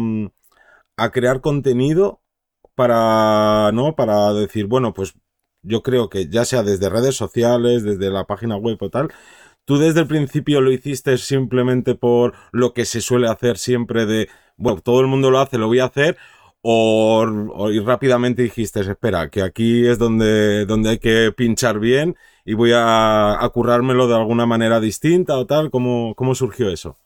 [0.97, 2.21] a crear contenido
[2.75, 3.95] para, ¿no?
[3.95, 5.15] Para decir, bueno, pues
[5.61, 9.09] yo creo que ya sea desde redes sociales, desde la página web o tal,
[9.65, 14.29] ¿tú desde el principio lo hiciste simplemente por lo que se suele hacer siempre de,
[14.57, 16.17] bueno, todo el mundo lo hace, lo voy a hacer?
[16.61, 22.53] O, y rápidamente dijiste, espera, que aquí es donde, donde hay que pinchar bien y
[22.53, 26.97] voy a, a currármelo de alguna manera distinta o tal, ¿cómo, cómo surgió eso?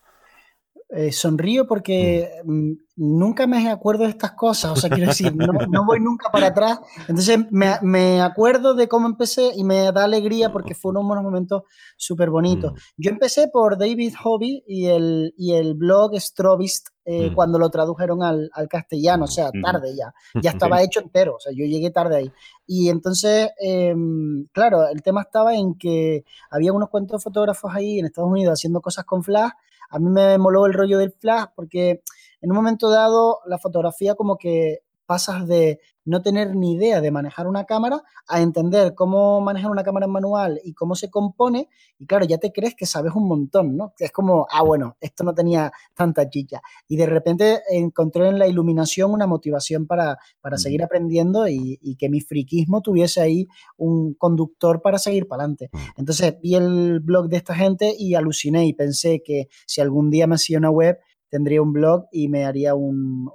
[0.96, 5.48] Eh, sonrío porque mm, nunca me acuerdo de estas cosas, o sea, quiero decir, no,
[5.88, 6.82] voy nunca para atrás.
[7.08, 11.64] Entonces me, acuerdo de cómo empecé y me da alegría porque fue unos momentos
[11.98, 12.74] súper bonitos.
[12.74, 12.76] Mm.
[12.98, 17.34] Yo empecé por David Hobby y el, y el blog Strobist eh, mm.
[17.34, 21.54] cuando lo tradujeron al, castellano, o sea, tarde ya, ya estaba hecho entero, o sea,
[21.56, 22.32] yo llegué tarde ahí.
[22.68, 28.06] Y entonces, em, claro, el tema estaba en que había unos cuantos fotógrafos ahí en
[28.06, 29.50] Estados Unidos haciendo cosas con flash
[29.94, 32.02] a mí me moló el rollo del flash porque
[32.42, 37.12] en un momento dado la fotografía como que pasas de no tener ni idea de
[37.12, 41.70] manejar una cámara a entender cómo manejar una cámara en manual y cómo se compone
[41.98, 43.94] y claro, ya te crees que sabes un montón, ¿no?
[43.98, 48.48] Es como, ah, bueno, esto no tenía tanta chicha y de repente encontré en la
[48.48, 54.14] iluminación una motivación para, para seguir aprendiendo y, y, que mi friquismo tuviese ahí un
[54.16, 55.70] conductor para seguir para adelante.
[55.96, 60.28] Entonces vi el blog de esta gente y aluciné y pensé que si algún día
[60.28, 61.00] me hacía una web,
[61.34, 63.28] tendría un blog y me haría un,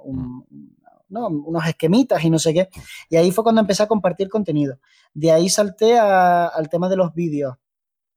[1.09, 2.69] unos esquemitas y no sé qué.
[3.09, 4.77] Y ahí fue cuando empecé a compartir contenido.
[5.13, 7.55] De ahí salté al tema de los vídeos.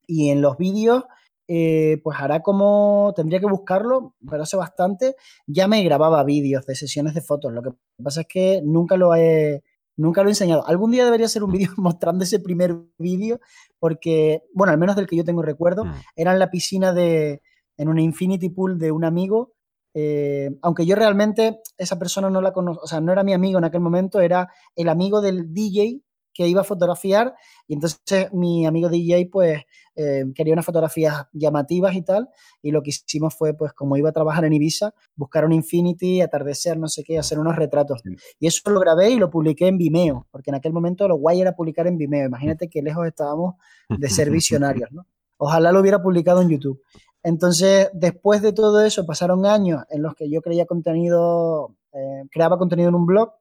[0.07, 1.05] Y en los vídeos,
[1.49, 6.75] eh, pues hará como, tendría que buscarlo, pero hace bastante, ya me grababa vídeos de
[6.75, 7.53] sesiones de fotos.
[7.53, 7.71] Lo que
[8.03, 9.63] pasa es que nunca lo he,
[9.97, 10.67] nunca lo he enseñado.
[10.67, 13.41] Algún día debería ser un vídeo mostrando ese primer vídeo,
[13.79, 15.95] porque, bueno, al menos del que yo tengo recuerdo, mm.
[16.17, 17.43] era en la piscina de,
[17.77, 19.53] en una infinity pool de un amigo
[19.95, 23.59] eh, aunque yo realmente esa persona no la conozco, o sea, no era mi amigo
[23.59, 26.03] en aquel momento, era el amigo del DJ
[26.35, 27.35] que iba a fotografiar.
[27.67, 29.63] Y entonces mi amigo DJ pues
[29.95, 32.29] eh, quería unas fotografías llamativas y tal.
[32.63, 36.21] Y lo que hicimos fue pues como iba a trabajar en Ibiza buscar un Infinity,
[36.21, 38.03] atardecer, no sé qué, hacer unos retratos.
[38.39, 41.41] Y eso lo grabé y lo publiqué en Vimeo porque en aquel momento lo guay
[41.41, 43.55] era publicar en Vimeo, imagínate qué lejos estábamos
[43.89, 45.07] de ser visionarios, ¿no?
[45.37, 46.81] Ojalá lo hubiera publicado en YouTube.
[47.23, 52.59] Entonces, después de todo eso, pasaron años en los que yo creía contenido, eh, creaba
[52.59, 53.33] contenido en un blog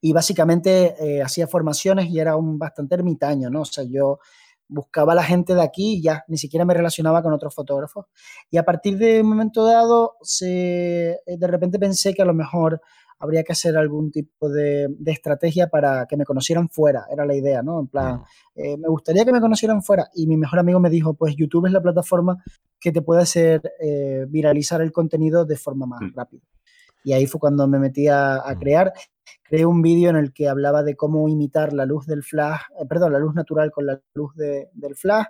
[0.00, 3.62] y básicamente eh, hacía formaciones y era un bastante ermitaño, ¿no?
[3.62, 4.18] O sea, yo
[4.68, 8.06] buscaba a la gente de aquí y ya ni siquiera me relacionaba con otros fotógrafos.
[8.50, 12.80] Y a partir de un momento dado, eh, de repente pensé que a lo mejor
[13.22, 17.62] habría que hacer algún tipo de, estrategia para que me conocieran fuera, era la idea,
[17.62, 17.78] ¿no?
[17.78, 18.22] En plan, mm.
[18.56, 21.66] eh, me gustaría que me conocieran fuera y mi mejor amigo me dijo, pues YouTube
[21.66, 22.42] es la plataforma
[22.80, 26.16] que te puede hacer eh, viralizar el contenido de forma más mm.
[26.16, 26.42] rápida.
[27.04, 28.58] Y ahí fue cuando me metí a, mm.
[28.58, 28.92] crear.
[29.44, 32.86] Creé un vídeo en el que hablaba de cómo imitar la luz del flash, eh,
[32.88, 35.26] perdón, la luz natural con la luz del flash,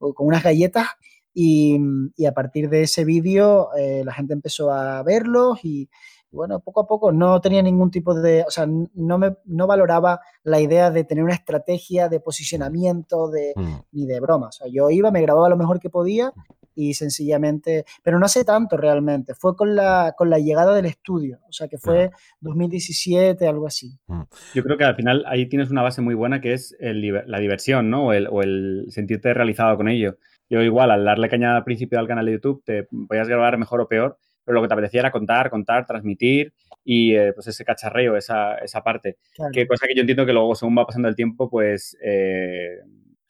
[0.00, 0.88] o con unas galletas.
[1.32, 1.78] Y,
[2.26, 5.90] a partir de ese vídeo la gente empezó a verlos y,
[6.30, 10.20] bueno, poco a poco no tenía ningún tipo de, o sea, no, me, no valoraba
[10.42, 13.74] la idea de tener una estrategia de posicionamiento de, mm.
[13.92, 14.48] ni de broma.
[14.48, 16.32] O sea, yo iba, me grababa lo mejor que podía
[16.76, 21.38] y sencillamente, pero no hace tanto realmente, fue con la, con la llegada del estudio,
[21.48, 22.10] o sea que fue
[22.40, 23.98] 2017, algo así.
[24.06, 24.22] Mm.
[24.54, 27.88] Yo creo que al final ahí tienes una base muy buena que es la diversión,
[27.88, 28.08] ¿no?
[28.08, 30.18] O el, o el sentirte realizado con ello.
[30.48, 33.80] Yo igual, al darle caña al principio al canal de YouTube, te podías grabar mejor
[33.80, 36.54] o peor, pero lo que te apetecía era contar, contar, transmitir
[36.84, 39.18] y eh, pues ese cacharreo, esa, esa parte.
[39.52, 42.78] Que cosa que yo entiendo que luego, según va pasando el tiempo, pues eh,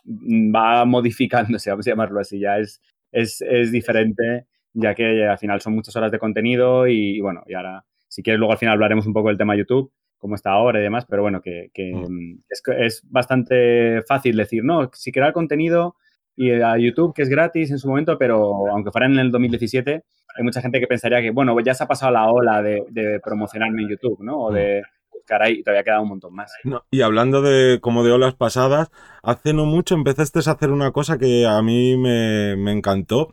[0.05, 5.63] va modificándose, vamos a llamarlo así, ya es, es, es, diferente, ya que al final
[5.63, 9.07] son muchas horas de contenido y, bueno, y ahora, si quieres, luego al final hablaremos
[9.07, 12.43] un poco del tema YouTube cómo está ahora y demás, pero bueno, que, que mm.
[12.49, 15.95] es, es, bastante fácil decir, no, si crear contenido
[16.37, 20.05] y a YouTube, que es gratis en su momento, pero aunque fuera en el 2017,
[20.37, 23.83] hay mucha gente que pensaría que, bueno, ya se ha pasado la ola de, promocionarme
[23.83, 24.39] en YouTube, ¿no?
[24.39, 26.53] O de buscar ahí, todavía queda un montón más.
[26.91, 28.91] y hablando de como de olas pasadas,
[29.23, 33.33] hace no mucho empezaste a hacer una cosa que a mí me, me encantó,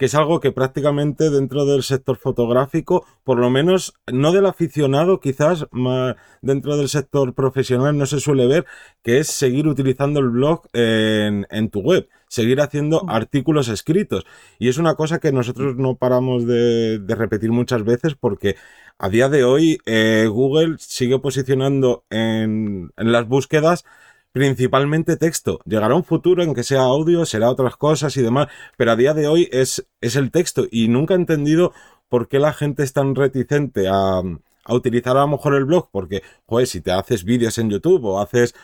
[0.00, 5.20] que es algo que prácticamente dentro del sector fotográfico, por lo menos no del aficionado,
[5.20, 8.64] quizás más dentro del sector profesional no se suele ver,
[9.02, 13.10] que es seguir utilizando el blog en, tu web, seguir haciendo mm.
[13.10, 14.24] artículos escritos.
[14.58, 18.56] Y es una cosa que nosotros no paramos de, repetir muchas veces porque
[18.96, 23.84] a día de hoy eh, Google sigue posicionando en, en las búsquedas
[24.32, 25.60] principalmente texto.
[25.64, 29.14] Llegará un futuro en que sea audio, será otras cosas y demás, pero a día
[29.14, 31.72] de hoy es, es el texto y nunca he entendido
[32.08, 34.18] por qué la gente es tan reticente a,
[34.64, 38.04] a utilizar a lo mejor el blog, porque, joder, si te haces vídeos en YouTube
[38.04, 38.54] o haces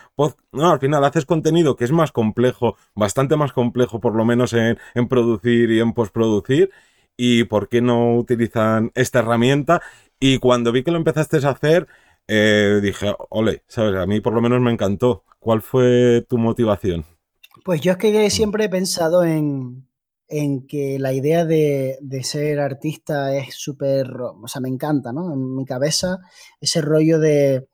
[0.51, 4.53] no, al final haces contenido que es más complejo, bastante más complejo por lo menos
[4.53, 6.71] en, en producir y en postproducir,
[7.17, 9.81] y por qué no utilizan esta herramienta.
[10.19, 11.87] Y cuando vi que lo empezaste a hacer,
[12.27, 13.95] eh, dije, ole, ¿sabes?
[13.95, 15.23] A mí por lo menos me encantó.
[15.39, 17.05] ¿Cuál fue tu motivación?
[17.63, 19.87] Pues yo es que siempre he pensado en,
[20.27, 25.33] en que la idea de, ser artista es súper, o sea, me encanta, ¿no?
[25.33, 26.19] En mi cabeza,
[26.59, 27.67] ese rollo de,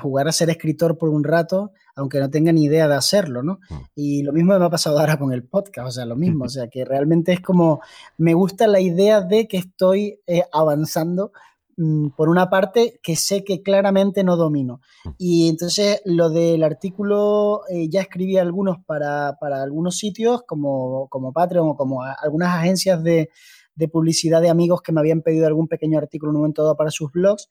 [0.00, 3.58] jugar a ser escritor por un rato, aunque no tenga ni idea de hacerlo, ¿no?
[3.68, 3.74] Mm.
[3.94, 6.48] Y lo mismo me ha pasado ahora con el podcast, o sea, lo mismo, o
[6.48, 7.80] sea, que realmente es como,
[8.16, 11.32] me gusta la idea de que estoy eh, avanzando
[12.16, 14.80] por una parte que sé que claramente no domino.
[15.04, 15.10] Mm.
[15.18, 21.70] Y entonces lo del artículo eh, ya escribí algunos para, algunos sitios como, como Patreon
[21.70, 23.30] o como algunas agencias de,
[23.90, 26.90] publicidad de amigos que me habían pedido algún pequeño artículo en un momento dado para
[26.90, 27.48] sus blogs.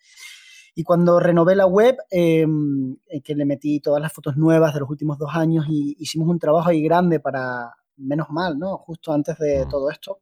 [0.73, 4.89] Y cuando renové la web, em, que le metí todas las fotos nuevas de los
[4.89, 8.77] últimos dos años y hicimos un trabajo ahí grande para, menos mal, ¿no?
[8.77, 9.69] Justo antes de mm.
[9.69, 10.19] todo esto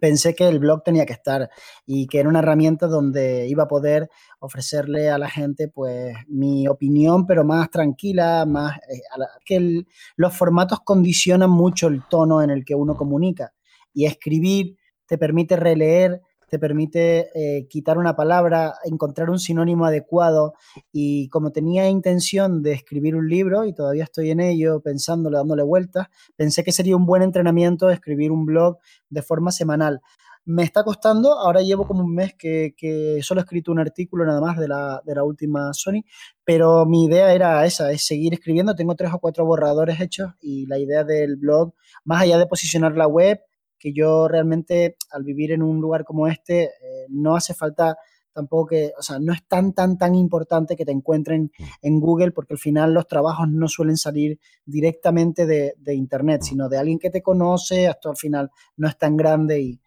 [0.00, 1.50] pensé que el blog tenía que estar
[1.86, 4.08] y que era una herramienta donde iba a poder
[4.40, 9.00] ofrecerle a la gente pues mi opinión, pero más tranquila, más eh,
[9.44, 9.84] que
[10.16, 13.52] los formatos condicionan mucho el tono en el que uno comunica.
[13.92, 14.76] Y escribir
[15.06, 16.22] te permite releer
[16.52, 20.52] te permite eh, quitar una palabra, encontrar un sinónimo adecuado
[20.92, 25.62] y como tenía intención de escribir un libro y todavía estoy en ello pensándole, dándole
[25.62, 28.76] vueltas, pensé que sería un buen entrenamiento escribir un blog
[29.08, 30.02] de forma semanal.
[30.44, 32.74] Me está costando, ahora llevo como un mes que,
[33.22, 36.02] solo he escrito un artículo nada más de la, de la última Sony,
[36.44, 38.74] pero mi idea era esa, es seguir escribiendo.
[38.74, 41.72] Tengo tres o cuatro borradores hechos y la idea del blog,
[42.04, 43.40] más allá de posicionar la web,
[43.82, 47.98] que yo realmente al vivir en un lugar como este eh, no hace falta
[48.32, 51.64] tampoco que, o sea, no es tan, tan, tan importante que te encuentren mm.
[51.82, 56.44] en Google porque al final los trabajos no suelen salir directamente de, Internet, mm.
[56.44, 59.80] sino de alguien que te conoce, hasta al final no es tan grande y,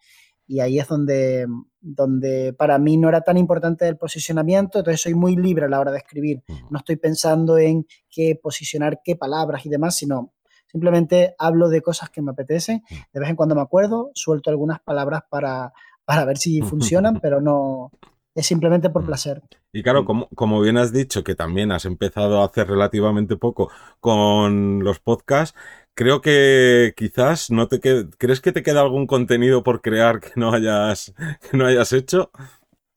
[0.60, 1.46] ahí es donde,
[1.80, 5.80] donde para mí no era tan importante el posicionamiento, entonces soy muy libre a la
[5.80, 6.44] hora de escribir.
[6.46, 6.54] Mm.
[6.70, 10.34] No estoy pensando en qué posicionar qué palabras y demás, sino
[10.76, 12.82] Simplemente hablo de cosas que me apetecen.
[12.90, 12.94] Mm.
[13.14, 15.72] De vez en cuando me acuerdo, suelto algunas palabras para,
[16.04, 16.60] para ver si
[17.00, 17.92] funcionan, pero no,
[18.34, 19.06] es simplemente por mm.
[19.06, 19.42] placer.
[19.72, 23.70] Y claro, como, como, bien has dicho, que también has empezado a hacer relativamente poco
[24.00, 25.58] con los podcasts,
[25.94, 27.80] creo que quizás no te
[28.18, 31.14] ¿crees que te queda algún contenido por crear que no hayas,
[31.50, 32.30] que no hayas hecho?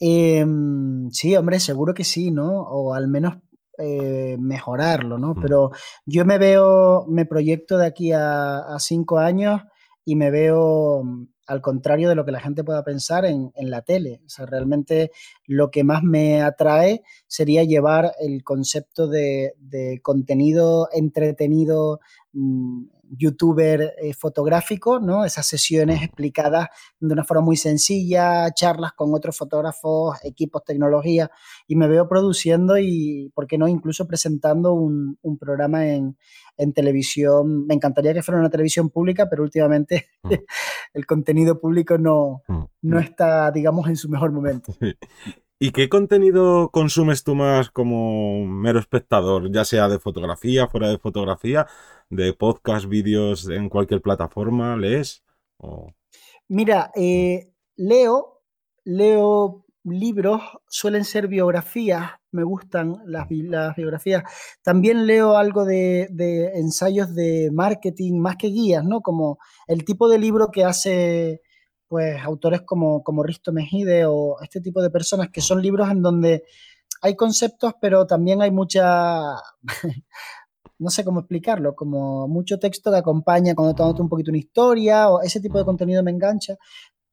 [0.02, 2.62] Em, sí, hombre, seguro que sí, ¿no?
[2.64, 3.38] O al menos
[3.80, 5.36] eh, mejorarlo, ¿no?
[5.42, 5.72] Pero
[6.06, 9.62] yo me veo, me proyecto de aquí a, cinco años
[10.04, 13.82] y me veo mm, al contrario de lo que la gente pueda pensar en, la
[13.82, 14.22] tele.
[14.26, 15.12] O sea, realmente
[15.46, 22.02] lo que más me atrae sería llevar el concepto de, de contenido entretenido
[22.34, 25.26] mm, youtuber eh, fotográfico, ¿no?
[25.26, 26.68] Esas sesiones explicadas
[27.00, 31.32] de una forma muy sencilla, charlas con otros fotógrafos, equipos, tecnología,
[31.68, 36.18] y me veo produciendo y, ¿por qué no?, incluso presentando un, programa en,
[36.76, 37.66] televisión.
[37.66, 40.30] Me encantaría que fuera una televisión pública, pero últimamente mm.
[40.94, 42.64] el contenido público no, mm.
[42.82, 44.76] no está, digamos, en su mejor momento.
[45.62, 50.98] ¿Y qué contenido consumes tú más como mero espectador, ya sea de fotografía, fuera de
[50.98, 51.68] fotografía?
[52.10, 54.76] De podcast, vídeos en cualquier plataforma?
[54.76, 55.24] ¿Lees?
[56.48, 58.42] Mira, eh, leo,
[58.84, 64.24] leo libros, suelen ser biografías, me gustan las, biografías.
[64.62, 66.08] También leo algo de,
[66.56, 69.02] ensayos de marketing, más que guías, ¿no?
[69.02, 71.42] Como el tipo de libro que hace
[71.88, 76.04] pues autores como, como Risto Mejide o este tipo de personas que son libros en
[76.04, 76.44] donde
[77.02, 79.36] hay conceptos, pero también hay mucha
[80.80, 85.10] no sé cómo explicarlo, como mucho texto que acompaña cuando te un poquito una historia
[85.10, 86.56] o ese tipo de contenido me engancha,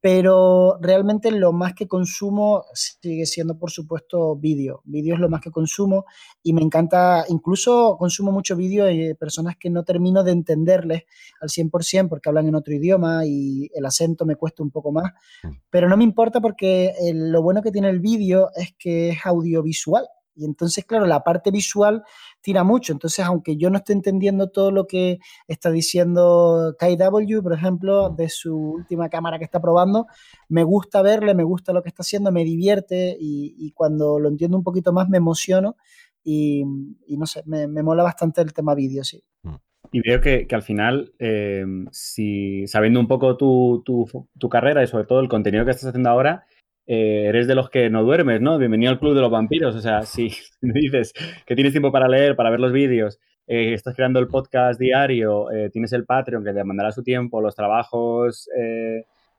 [0.01, 4.83] pero realmente lo más que consumo sigue siendo, por supuesto, vídeo.
[4.85, 6.05] Vídeo es lo más que consumo
[6.45, 11.03] y me encanta, incluso consumo mucho vídeo de personas que no termino de entenderles
[11.41, 15.13] al 100% porque hablan en otro idioma y el acento me cuesta un poco más,
[15.43, 15.49] mm.
[15.71, 20.07] pero no me importa porque lo bueno que tiene el vídeo es que es audiovisual.
[20.37, 22.05] Y entonces, claro, la parte visual
[22.43, 22.93] tira mucho.
[22.93, 25.19] Entonces, aunque yo no esté entendiendo todo lo que
[25.49, 30.07] está diciendo KW, por ejemplo, de su última cámara que está probando,
[30.49, 34.57] me gusta verle, me gusta lo que está haciendo, me divierte y, cuando lo entiendo
[34.57, 35.77] un poquito más me emociono
[36.23, 36.65] y,
[37.09, 39.23] no sé, me, mola bastante el tema vídeo, sí.
[39.43, 39.55] Mm.
[39.93, 45.05] Y veo que, al final, eh, si sabiendo un poco tu, tu carrera y sobre
[45.05, 46.45] todo el contenido que estás haciendo ahora,
[46.87, 48.59] eh, eres de los que no duermes, ¿no?
[48.59, 49.75] Bienvenido al Club de los Vampiros.
[49.75, 51.13] O sea, si me dices
[51.45, 53.19] que tienes tiempo para leer, para ver los vídeos,
[53.49, 57.41] eh, estás creando el podcast diario, eh, tienes el Patreon que te mandará su tiempo,
[57.41, 58.49] los trabajos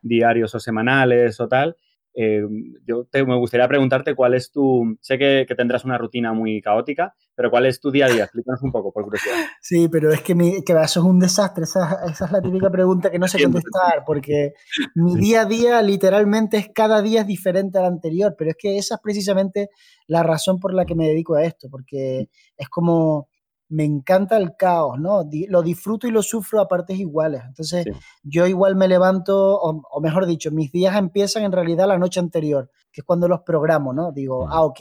[0.02, 1.76] diarios o semanales o tal,
[2.20, 2.42] eh,
[2.84, 7.13] yo te, me gustaría preguntarte cuál es tu, sé que, tendrás una rutina muy caótica,
[7.36, 9.36] pero cuál es tu día a día, explícanos un poco, por curiosidad.
[9.62, 12.72] Sí, pero es que, mi, que eso es un desastre, esa, esa, es la típica
[12.72, 14.54] pregunta que no sé contestar, porque
[14.96, 18.80] mi día a día literalmente es cada día es diferente al anterior, pero es que
[18.80, 19.70] esa es precisamente
[20.08, 23.30] la razón por la que me dedico a esto, porque es como
[23.70, 25.24] me encanta el caos, ¿no?
[25.50, 27.42] Lo disfruto y lo sufro a partes iguales.
[27.46, 27.86] Entonces,
[28.24, 32.70] yo igual me levanto, o, mejor dicho, mis días empiezan en realidad la noche anterior,
[32.92, 34.12] que es cuando los programo, ¿no?
[34.12, 34.80] Digo, ah, ok,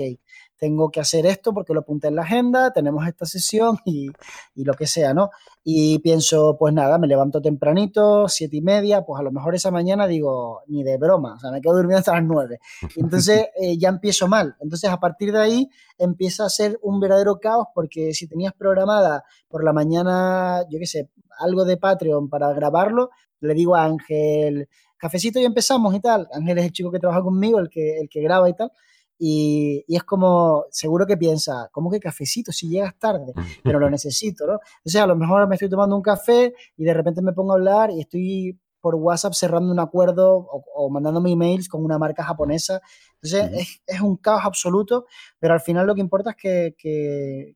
[0.58, 4.08] tengo que hacer esto porque lo apunté en la agenda, tenemos esta sesión y,
[4.54, 5.30] y, lo que sea, ¿no?
[5.64, 9.70] Y pienso, pues nada, me levanto tempranito, siete y media, pues a lo mejor esa
[9.70, 12.60] mañana digo, ni de broma, o sea, me quedo durmiendo hasta las nueve.
[12.94, 14.56] Y entonces eh, ya empiezo mal.
[14.60, 19.24] Entonces a partir de ahí empieza a ser un verdadero caos porque si tenías programada
[19.48, 24.68] por la mañana, yo qué sé, algo de Patreon para grabarlo, le digo a Ángel,
[24.96, 26.28] cafecito y empezamos y tal.
[26.32, 28.72] Ángel es el chico que trabaja conmigo, el que, el que graba y tal.
[29.18, 33.32] Y, es como, seguro que piensa, ¿cómo que cafecito si llegas tarde?
[33.62, 34.58] Pero lo necesito, ¿no?
[34.78, 37.56] Entonces a lo mejor me estoy tomando un café y de repente me pongo a
[37.56, 42.80] hablar y estoy por WhatsApp cerrando un acuerdo o, mandándome emails con una marca japonesa.
[43.20, 45.06] Entonces es, un caos absoluto,
[45.40, 46.74] pero al final lo que importa es que,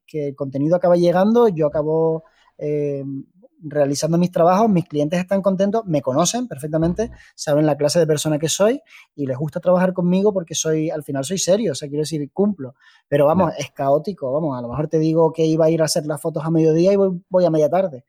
[0.06, 2.24] que, el contenido acaba llegando, yo acabo
[2.58, 3.04] eh,
[3.62, 8.38] realizando mis trabajos, mis clientes están contentos, me conocen perfectamente, saben la clase de persona
[8.38, 8.80] que soy
[9.14, 12.30] y les gusta trabajar conmigo porque soy, al final soy serio, o sea, quiero decir,
[12.32, 12.74] cumplo.
[13.08, 15.86] Pero vamos, es caótico, vamos, a lo mejor te digo que iba a ir a
[15.86, 18.04] hacer las fotos a mediodía y voy, a media tarde.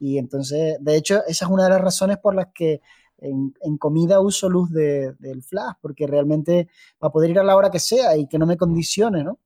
[0.00, 2.80] Y entonces, de hecho, esa es una de las razones por las que
[3.18, 7.78] en, comida uso luz del flash, porque realmente para poder ir a la hora que
[7.78, 9.38] sea y que no me condicione, ¿no?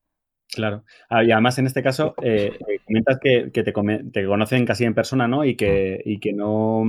[0.52, 0.84] Claro.
[1.10, 5.28] Ah, y además, en este caso, eh, eh, comentas que, te, conocen casi en persona,
[5.28, 5.44] ¿no?
[5.44, 6.84] Y que, y que no,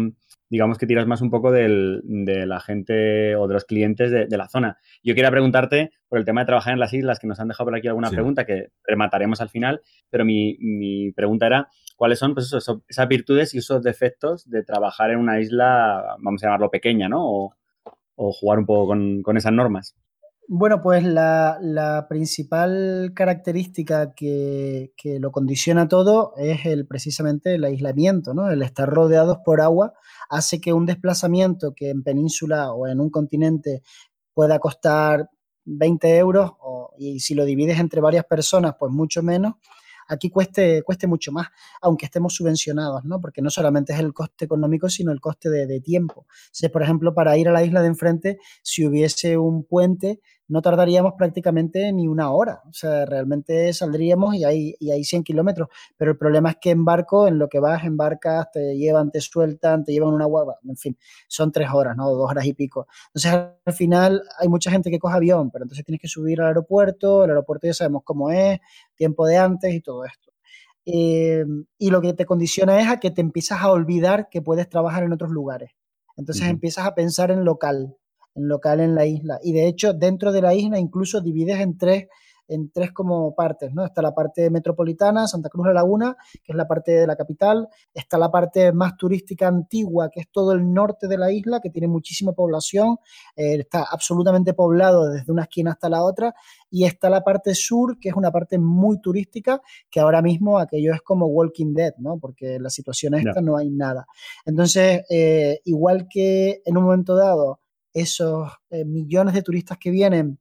[0.50, 4.38] digamos que tiras más un poco del, de la gente o de los clientes de,
[4.38, 4.78] la zona.
[5.04, 7.68] Yo quería preguntarte por el tema de trabajar en las islas, que nos han dejado
[7.68, 12.34] por aquí alguna pregunta que remataremos al final, pero mi, mi pregunta era, ¿cuáles son
[12.34, 16.72] pues eso, esas virtudes y esos defectos de trabajar en una isla, vamos a llamarlo
[16.72, 17.20] pequeña, ¿no?
[17.22, 17.56] O,
[18.16, 19.96] o jugar un poco con, con esas normas.
[20.52, 28.50] Bueno, pues la, principal característica que, lo condiciona todo es el, precisamente el aislamiento, ¿no?
[28.50, 29.94] El estar rodeados por agua
[30.28, 33.84] hace que un desplazamiento que en península o en un continente
[34.34, 35.30] pueda costar
[35.66, 36.54] 20 euros
[36.98, 39.54] y si lo divides entre varias personas, pues mucho menos,
[40.10, 41.48] aquí cueste, cueste mucho más,
[41.82, 43.22] aunque estemos subvencionados, ¿no?
[43.22, 46.26] Porque no solamente es el coste económico, sino el coste de, tiempo.
[46.64, 50.20] O por ejemplo, para ir a la isla de enfrente, si hubiese un puente,
[50.50, 52.62] no tardaríamos prácticamente ni una hora.
[52.68, 55.70] O sea, realmente saldríamos y hay, y hay 100 kilómetros.
[55.96, 59.22] Pero el problema es que en barco, en lo que vas, embarcas, te llevan, te
[59.22, 60.98] sueltan, te llevan una guagua, en fin,
[61.28, 62.10] son tres horas, ¿no?
[62.10, 62.88] Dos horas y pico.
[63.14, 63.32] Entonces,
[63.64, 67.24] al final hay mucha gente que coge avión, pero entonces tienes que subir al aeropuerto,
[67.24, 68.60] el aeropuerto ya sabemos cómo es,
[68.96, 70.32] tiempo de antes y todo esto.
[70.86, 71.46] Eh,
[71.78, 75.04] y lo que te condiciona es a que te empiezas a olvidar que puedes trabajar
[75.04, 75.72] en otros lugares.
[76.18, 77.96] Entonces empiezas a pensar en local
[78.36, 79.40] local en la isla.
[79.44, 82.08] Y de hecho, dentro de la isla incluso divides en tres
[82.50, 83.86] en tres como partes, ¿no?
[83.86, 87.70] Está la parte metropolitana, Santa Cruz la Laguna, que es la parte de la capital,
[87.94, 91.70] está la parte más turística antigua, que es todo el norte de la isla, que
[91.70, 92.98] tiene muchísima población,
[93.36, 96.34] eh, está absolutamente poblado desde una esquina hasta la otra,
[96.70, 100.94] y está la parte sur, que es una parte muy turística, que ahora mismo aquello
[100.94, 102.18] es como Walking Dead, ¿no?
[102.20, 104.08] Porque la situación esta no, hay nada.
[104.46, 107.60] Entonces, eh, igual que en un momento dado,
[107.94, 110.40] esos eh, millones de turistas que vienen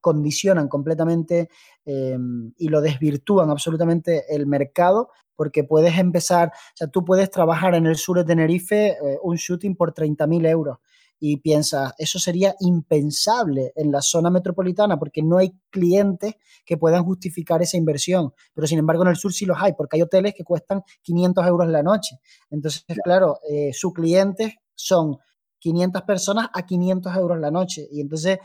[0.00, 1.50] condicionan completamente
[1.84, 7.74] em, y lo desvirtúan absolutamente el mercado, porque puedes empezar, o sea, tú puedes trabajar
[7.74, 10.78] en el sur de Tenerife eh, un shooting por 30.000 euros
[11.22, 16.34] y piensas, eso sería impensable en la zona metropolitana porque no hay clientes
[16.64, 18.32] que puedan justificar esa inversión.
[18.54, 21.46] Pero sin embargo en el sur sí los hay porque hay hoteles que cuestan 500
[21.46, 22.16] euros la noche.
[22.50, 25.18] Entonces, claro, eh, sus clientes son
[25.60, 27.86] 500 personas a 500 euros la noche.
[27.92, 28.38] Y entonces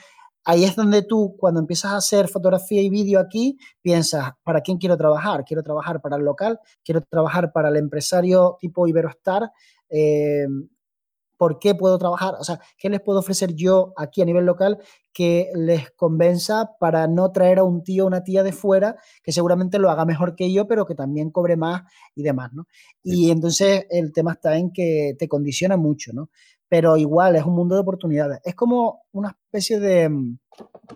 [0.45, 4.77] ahí es donde tú, cuando empiezas a hacer fotografía y vídeo aquí, piensas, ¿para quién
[4.77, 5.43] quiero trabajar?
[5.43, 9.51] Quiero trabajar para el local, quiero trabajar para el empresario tipo Iberostar.
[9.89, 10.45] Eh,
[11.37, 12.35] ¿Por qué puedo trabajar?
[12.39, 14.79] O sea, ¿qué les puedo ofrecer yo aquí a nivel local
[15.11, 19.33] que les convenza para no traer a un tío o una tía de fuera que
[19.33, 21.83] seguramente lo haga mejor que yo, pero que también cobre más
[22.15, 22.67] y demás, ¿no?
[23.03, 26.29] Y entonces el tema está en que te condiciona mucho, ¿no?
[26.75, 28.41] Pero igual es un mundo de oportunidades.
[28.43, 30.39] Es como una especie de mm,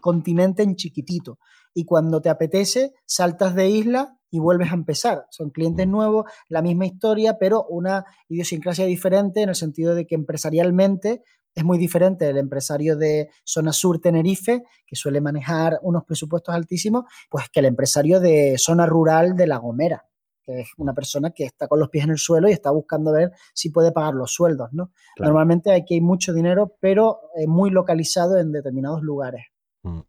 [0.01, 1.39] continente en chiquitito
[1.73, 5.25] y cuando te apetece saltas de isla y vuelves a empezar.
[5.30, 10.15] Son clientes nuevos, la misma historia, pero una idiosincrasia diferente en el sentido de que
[10.15, 11.23] empresarialmente
[11.55, 17.05] es muy diferente el empresario de zona sur Tenerife, que suele manejar unos presupuestos altísimos,
[17.30, 20.09] pues que el empresario de zona rural de La Gomera
[20.50, 23.12] que es una persona que está con los pies en el suelo y está buscando
[23.12, 24.91] ver si puede pagar los sueldos, ¿no?
[25.20, 29.45] Normalmente aquí hay mucho dinero, pero muy localizado en determinados lugares.
[29.84, 30.02] Mm.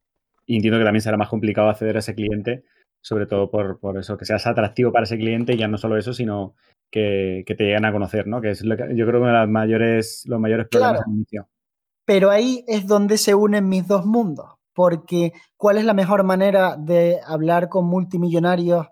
[0.47, 2.65] Y entiendo que también será más complicado acceder a ese cliente,
[3.01, 6.13] sobre todo por, eso, que seas atractivo para ese cliente y ya no solo eso,
[6.13, 6.55] sino
[6.91, 8.41] que, te lleguen a conocer, ¿no?
[8.41, 11.13] Que es lo que, yo creo que uno de los mayores, los mayores problemas claro.
[11.13, 11.49] inicio.
[12.05, 16.77] Pero ahí es donde se unen mis dos mundos, porque ¿cuál es la mejor manera
[16.77, 18.89] de hablar con multimillonarios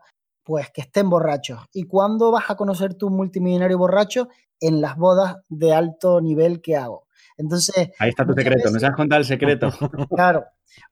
[0.48, 1.60] pues que estén borrachos.
[1.74, 4.28] ¿Y cuándo vas a conocer tu multimillonario borracho?
[4.58, 7.06] En las bodas de alto nivel que hago.
[7.36, 7.90] Entonces.
[7.98, 9.68] Ahí está tu secreto, no se has contado el secreto.
[10.08, 10.44] Claro.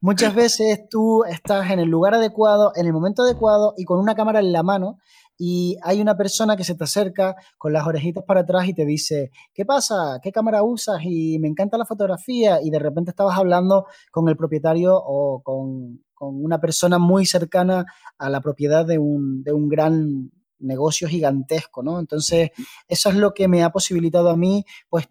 [0.03, 4.15] Muchas veces tú estás en el lugar adecuado, en el momento adecuado y con una
[4.15, 4.99] cámara en la mano
[5.39, 8.85] y hay una persona que se te acerca con las orejitas para atrás y te
[8.85, 10.19] dice, ¿qué pasa?
[10.23, 11.01] ¿Qué cámara usas?
[11.03, 16.05] Y me encanta la fotografía y de repente estabas hablando con el propietario o con,
[16.21, 17.85] una persona muy cercana
[18.19, 21.99] a la propiedad de un, de un gran negocio gigantesco, ¿no?
[21.99, 22.51] Entonces,
[22.89, 25.09] eso es lo que me ha posibilitado a mí, pues,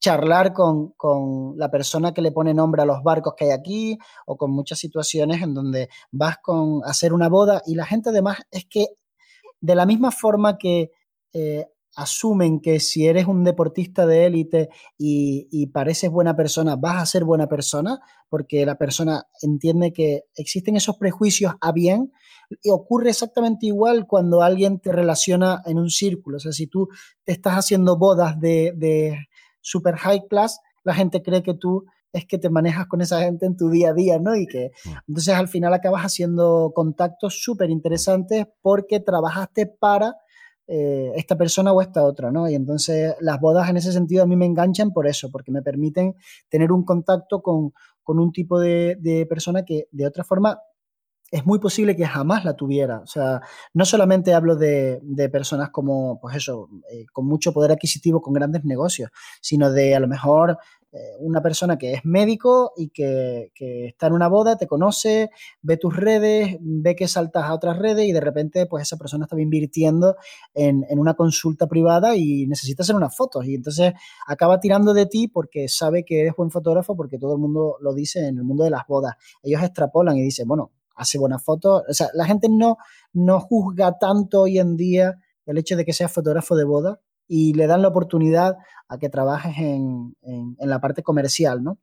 [0.00, 3.98] charlar con, con, la persona que le pone nombre a los barcos que hay aquí
[4.26, 8.38] o con muchas situaciones en donde vas con hacer una boda y la gente además
[8.50, 8.86] es que
[9.60, 10.90] de la misma forma que
[11.32, 11.66] eh,
[11.96, 14.68] asumen que si eres un deportista de élite
[14.98, 20.76] y, pareces buena persona, vas a ser buena persona, porque la persona entiende que existen
[20.76, 22.12] esos prejuicios a bien,
[22.62, 26.36] y ocurre exactamente igual cuando alguien te relaciona en un círculo.
[26.36, 26.88] O sea, si tú
[27.24, 29.18] te estás haciendo bodas de, de
[29.60, 33.46] super high class, la gente cree que tú es que te manejas con esa gente
[33.46, 34.36] en tu día a día, ¿no?
[34.36, 34.70] Y que
[35.06, 40.14] entonces al final acabas haciendo contactos súper interesantes porque trabajaste para
[40.68, 42.48] eh, esta persona o esta otra, ¿no?
[42.48, 45.62] Y entonces las bodas en ese sentido a mí me enganchan por eso, porque me
[45.62, 46.14] permiten
[46.48, 47.72] tener un contacto con,
[48.04, 50.58] un tipo de, persona que de otra forma
[51.30, 53.00] es muy posible que jamás la tuviera.
[53.00, 53.40] O sea,
[53.74, 55.00] no solamente hablo de,
[55.32, 59.10] personas como, pues eso, eh, con mucho poder adquisitivo, con grandes negocios,
[59.40, 60.58] sino de a lo mejor
[60.92, 63.50] eh, una persona que es médico y que,
[63.88, 65.30] está en una boda, te conoce,
[65.62, 69.24] ve tus redes, ve que saltas a otras redes y de repente pues esa persona
[69.24, 70.16] está invirtiendo
[70.54, 73.92] en, una consulta privada y necesita hacer unas fotos y entonces
[74.26, 77.92] acaba tirando de ti porque sabe que eres buen fotógrafo porque todo el mundo lo
[77.92, 79.16] dice en el mundo de las bodas.
[79.42, 81.82] Ellos extrapolan y dicen, bueno, hace buenas fotos.
[81.88, 82.78] O sea, la gente no,
[83.12, 87.54] no juzga tanto hoy en día el hecho de que seas fotógrafo de boda y
[87.54, 88.56] le dan la oportunidad
[88.88, 90.14] a que trabajes en,
[90.58, 91.78] la parte comercial, ¿no?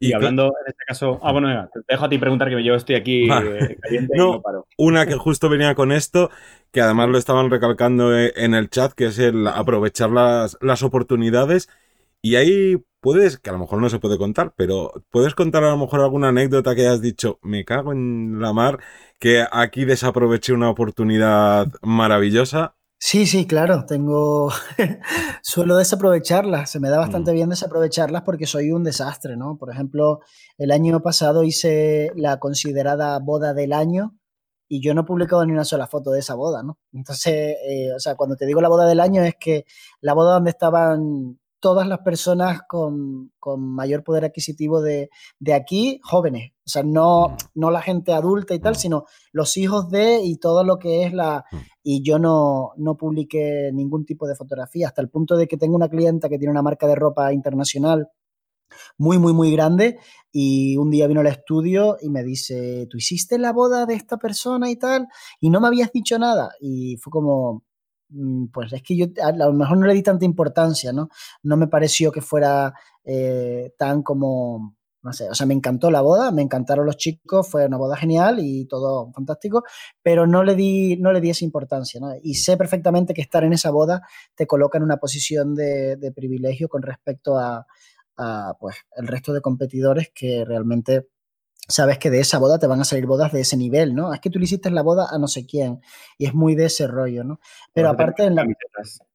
[0.00, 2.94] Y, hablando en este caso, ah, bueno, te dejo a ti preguntar que yo estoy
[2.94, 4.66] aquí eh, caliente no, y no paro.
[4.76, 6.30] Una que justo venía con esto,
[6.70, 10.84] que además lo estaban recalcando eh, en el chat, que es el aprovechar las, las
[10.84, 11.68] oportunidades.
[12.22, 15.70] Y ahí puedes, que a lo mejor no se puede contar, pero puedes contar a
[15.70, 18.78] lo mejor alguna anécdota que hayas dicho, me cago en la mar,
[19.18, 24.50] que aquí desaproveché una oportunidad maravillosa Sí, sí, claro, tengo,
[25.42, 27.34] suelo desaprovecharlas, se me da bastante mm.
[27.34, 29.56] bien desaprovecharlas porque soy un desastre, ¿no?
[29.56, 30.18] Por ejemplo,
[30.58, 34.16] el año pasado hice la considerada boda del año
[34.68, 36.78] y yo no he publicado ni una sola foto de esa boda, ¿no?
[36.92, 39.64] Entonces, eh, o sea, cuando te digo la boda del año es que
[40.00, 45.10] la boda donde estaban todas las personas con, mayor poder adquisitivo de,
[45.54, 46.52] aquí, jóvenes.
[46.66, 47.36] O sea, no, mm.
[47.54, 48.76] no la gente adulta y tal, mm.
[48.76, 51.44] sino los hijos de y todo lo que es la...
[51.50, 51.56] Mm.
[51.82, 55.74] Y yo no, no publiqué ningún tipo de fotografía, hasta el punto de que tengo
[55.74, 58.08] una clienta que tiene una marca de ropa internacional
[58.96, 59.98] muy, muy, muy grande.
[60.32, 64.18] Y un día vino al estudio y me dice, ¿tú hiciste la boda de esta
[64.18, 65.08] persona y tal?
[65.40, 66.50] Y no me habías dicho nada.
[66.60, 67.64] Y fue como,
[68.52, 71.08] pues es que yo a lo mejor no le di tanta importancia, ¿no?
[71.42, 76.00] No me pareció que fuera eh, tan como, no sé, o sea, me encantó la
[76.00, 79.64] boda, me encantaron los chicos, fue una boda genial y todo fantástico,
[80.02, 82.12] pero no le di, no le di esa importancia, ¿no?
[82.22, 84.02] Y sé perfectamente que estar en esa boda
[84.34, 87.66] te coloca en una posición de, de privilegio con respecto a,
[88.16, 91.08] a, pues, el resto de competidores que realmente
[91.68, 94.14] sabes que de esa boda te van a salir bodas de ese nivel, ¿no?
[94.14, 95.80] Es que tú le hiciste la boda a no sé quién
[96.16, 97.40] y es muy de ese rollo, ¿no?
[97.74, 98.46] Pero aparte en la...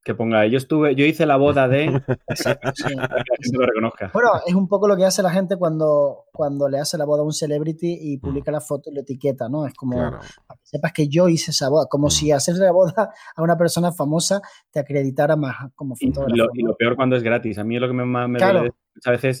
[0.04, 1.86] Que ponga, yo estuve, yo hice la boda de...
[2.74, 2.94] sí,
[3.52, 4.10] lo reconozca.
[4.14, 7.22] Bueno, es un poco lo que hace la gente cuando, cuando le hace la boda
[7.22, 8.20] a un celebrity y mm.
[8.20, 9.66] publica la foto y la etiqueta, ¿no?
[9.66, 12.10] Es como, para que sepas que yo hice esa boda, como mm.
[12.10, 14.40] si hacer la boda a una persona famosa
[14.70, 16.50] te acreditara más como fotógrafo.
[16.54, 18.70] Y lo, peor cuando es gratis, a mí es lo que más me, me
[19.04, 19.38] a veces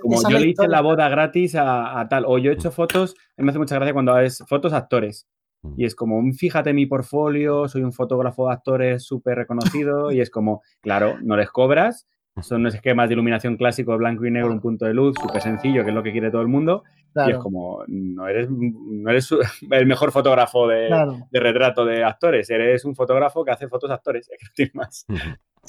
[0.00, 3.42] como yo le hice la boda gratis a, tal, o yo he hecho fotos, a
[3.42, 5.28] mí me hace mucha gracia cuando haces fotos actores.
[5.62, 5.74] Mm.
[5.76, 10.30] Y es como, fíjate mi portfolio, soy un fotógrafo de actores súper reconocido, y es
[10.30, 12.06] como, claro, no les cobras,
[12.42, 15.84] son esquemas de iluminación clásico de blanco y negro, un punto de luz, súper sencillo,
[15.84, 16.84] que es lo que quiere todo el mundo.
[17.26, 19.30] Y es como, no eres, no eres
[19.70, 20.90] el mejor fotógrafo de,
[21.30, 25.06] de, retrato de actores, eres un fotógrafo que hace fotos de actores, que más.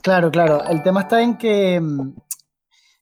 [0.04, 0.62] Claro, claro.
[0.70, 2.16] El tema está en que mm,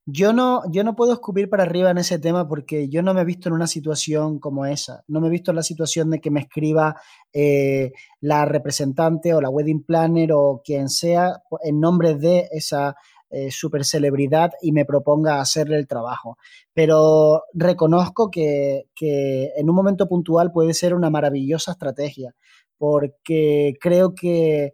[0.06, 3.22] yo no, yo no puedo escupir para arriba en ese tema porque yo no me
[3.22, 5.03] he visto en una situación como esa.
[5.08, 6.95] No me he visto en la situación de que me escriba
[7.34, 7.91] eh,
[8.22, 12.95] la representante o la wedding planner o quien sea en nombre de esa
[13.32, 16.38] eh, super celebridad y me proponga hacerle el trabajo.
[16.74, 22.36] Pero reconozco que, que en un momento puntual puede ser una maravillosa estrategia
[22.78, 24.74] porque creo que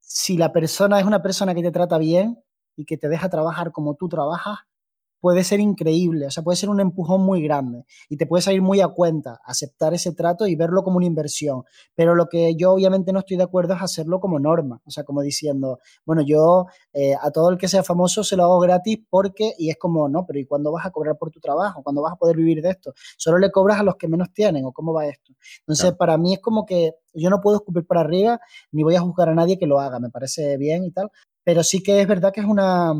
[0.00, 2.42] si la persona es una persona que te trata bien
[2.76, 4.58] y que te deja trabajar como tú trabajas,
[5.20, 8.62] puede ser increíble, o sea, puede ser un empujón muy grande y te puede salir
[8.62, 11.64] muy a cuenta aceptar ese trato y verlo como una inversión.
[11.94, 15.04] Pero lo que yo obviamente no estoy de acuerdo es hacerlo como norma, o sea,
[15.04, 18.98] como diciendo, bueno, yo eh, a todo el que sea famoso se lo hago gratis
[19.08, 21.82] porque, y es como, no, pero ¿y cuándo vas a cobrar por tu trabajo?
[21.82, 22.92] ¿Cuándo vas a poder vivir de esto?
[23.16, 25.32] ¿Solo le cobras a los que menos tienen o cómo va esto?
[25.60, 28.40] Entonces, para mí es como que yo no puedo escupir para arriba
[28.72, 31.10] ni voy a juzgar a nadie que lo haga, me parece bien y tal,
[31.44, 32.94] pero sí que es verdad que es una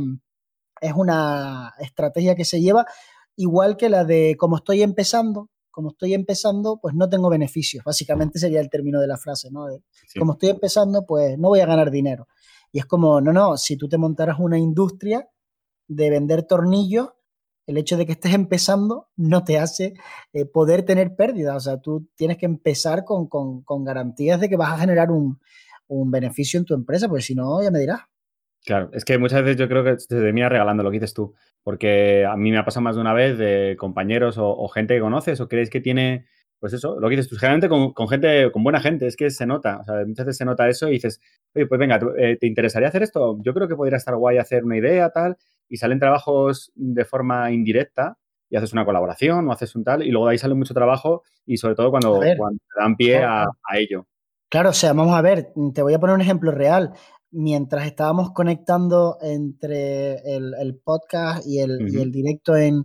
[0.80, 2.86] es una estrategia que se lleva
[3.36, 7.84] igual que la de como estoy empezando, como estoy empezando, pues no tengo beneficios.
[7.84, 9.66] Básicamente sería el término de la frase, ¿no?
[10.18, 12.28] Como estoy empezando, pues no voy a ganar dinero.
[12.72, 15.28] Y es como, no, no, si tú te montaras una industria
[15.88, 17.08] de vender tornillos,
[17.66, 19.94] el hecho de que estés empezando no te hace
[20.32, 21.56] eh, poder tener pérdidas.
[21.56, 23.28] O sea, tú tienes que empezar con,
[23.84, 25.40] garantías de que vas a generar un,
[25.86, 28.00] un beneficio en tu empresa, porque si no, ya me dirás.
[28.64, 31.34] Claro, es que muchas veces yo creo que se termina regalando lo que dices tú,
[31.62, 35.00] porque a mí me ha pasado más de una vez de compañeros o, gente que
[35.00, 36.26] conoces o crees que tiene,
[36.58, 39.46] pues eso, lo que dices tú, generalmente con, gente, con buena gente, es que se
[39.46, 41.20] nota, o sea, muchas veces se nota eso y dices,
[41.54, 43.38] oye, pues venga, eh, ¿te interesaría hacer esto?
[43.42, 47.50] Yo creo que podría estar guay hacer una idea, tal, y salen trabajos de forma
[47.50, 48.18] indirecta
[48.50, 51.22] y haces una colaboración o haces un tal, y luego de ahí sale mucho trabajo
[51.46, 52.36] y sobre todo cuando, te
[52.78, 54.06] dan pie a, a ello.
[54.50, 56.92] Claro, o sea, vamos a ver, te voy a poner un ejemplo real
[57.32, 62.84] mientras estábamos conectando entre el, podcast y el, directo en,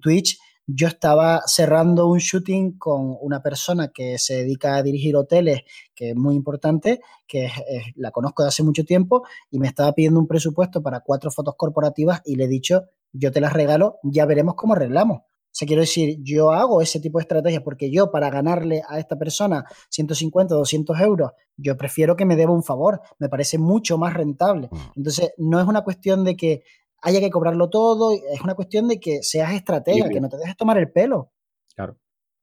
[0.00, 5.62] Twitch, yo estaba cerrando un shooting con una persona que se dedica a dirigir hoteles,
[5.94, 7.50] que es muy importante, que
[7.96, 11.54] la conozco de hace mucho tiempo, y me estaba pidiendo un presupuesto para cuatro fotos
[11.56, 15.22] corporativas y le he dicho, yo te las regalo, ya veremos cómo arreglamos.
[15.50, 19.00] O sea, quiero decir, yo hago ese tipo de estrategias porque yo para ganarle a
[19.00, 23.98] esta persona 150, 200 euros, yo prefiero que me deba un favor, me parece mucho
[23.98, 24.68] más rentable.
[24.70, 24.76] Mm.
[24.96, 26.62] Entonces, no es una cuestión de que
[27.02, 30.56] haya que cobrarlo todo, es una cuestión de que seas estratega, que no te dejes
[30.56, 31.32] tomar el pelo.
[31.74, 31.96] Claro.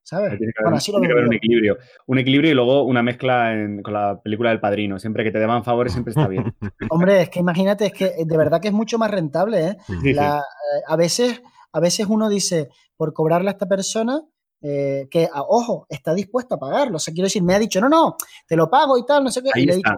[0.03, 0.37] ¿Sabes?
[0.37, 0.63] Tiene que
[1.11, 1.77] haber, un equilibrio.
[2.05, 3.53] Un equilibrio y luego una mezcla
[3.83, 4.99] con la película del padrino.
[4.99, 6.45] Siempre que te deban favores siempre está bien.
[6.89, 9.67] Hombre, es que imagínate, es que de verdad que es mucho más rentable.
[9.67, 9.77] ¿eh?
[10.05, 11.41] eh a veces
[11.71, 14.21] a veces uno dice, por cobrarle a esta persona,
[14.61, 16.97] eh, que, ah, ojo, está dispuesto a pagarlo.
[16.97, 19.31] O sea, quiero decir, me ha dicho, no, no, te lo pago y tal, no
[19.31, 19.51] sé qué.
[19.55, 19.91] Y le, dicho,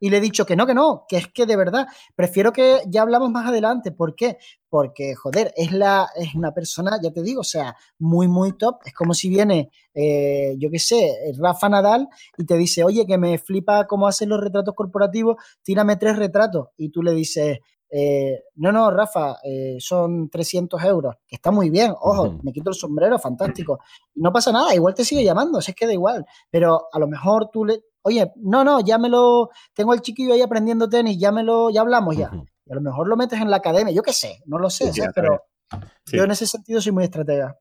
[0.00, 2.82] y le, he dicho que no, que no, que es que de verdad, prefiero que
[2.86, 3.92] ya hablamos más adelante.
[3.92, 4.36] ¿Por qué?
[4.68, 8.80] Porque, joder, es, la, es una persona, ya te digo, o sea, muy, muy top.
[8.84, 13.16] Es como si viene, eh, yo qué sé, Rafa Nadal y te dice, oye, que
[13.16, 16.68] me flipa cómo hacen los retratos corporativos, tírame tres retratos.
[16.76, 17.60] Y tú le dices,
[17.96, 22.70] eh, no, no, Rafa, eh, son 300 euros, que está muy bien, ojo, me quito
[22.70, 23.78] el sombrero, fantástico.
[24.16, 27.06] No pasa nada, igual te sigue llamando, si es que da igual, pero a lo
[27.06, 31.16] mejor tú le, oye, no, no, ya me lo, tengo al chiquillo ahí aprendiendo tenis,
[31.20, 32.32] ya me lo, ya hablamos ya.
[32.66, 34.90] Y a lo mejor lo metes en la academia, yo qué sé, no lo sé,
[35.14, 35.44] pero
[36.06, 37.56] yo en ese sentido soy muy estratega.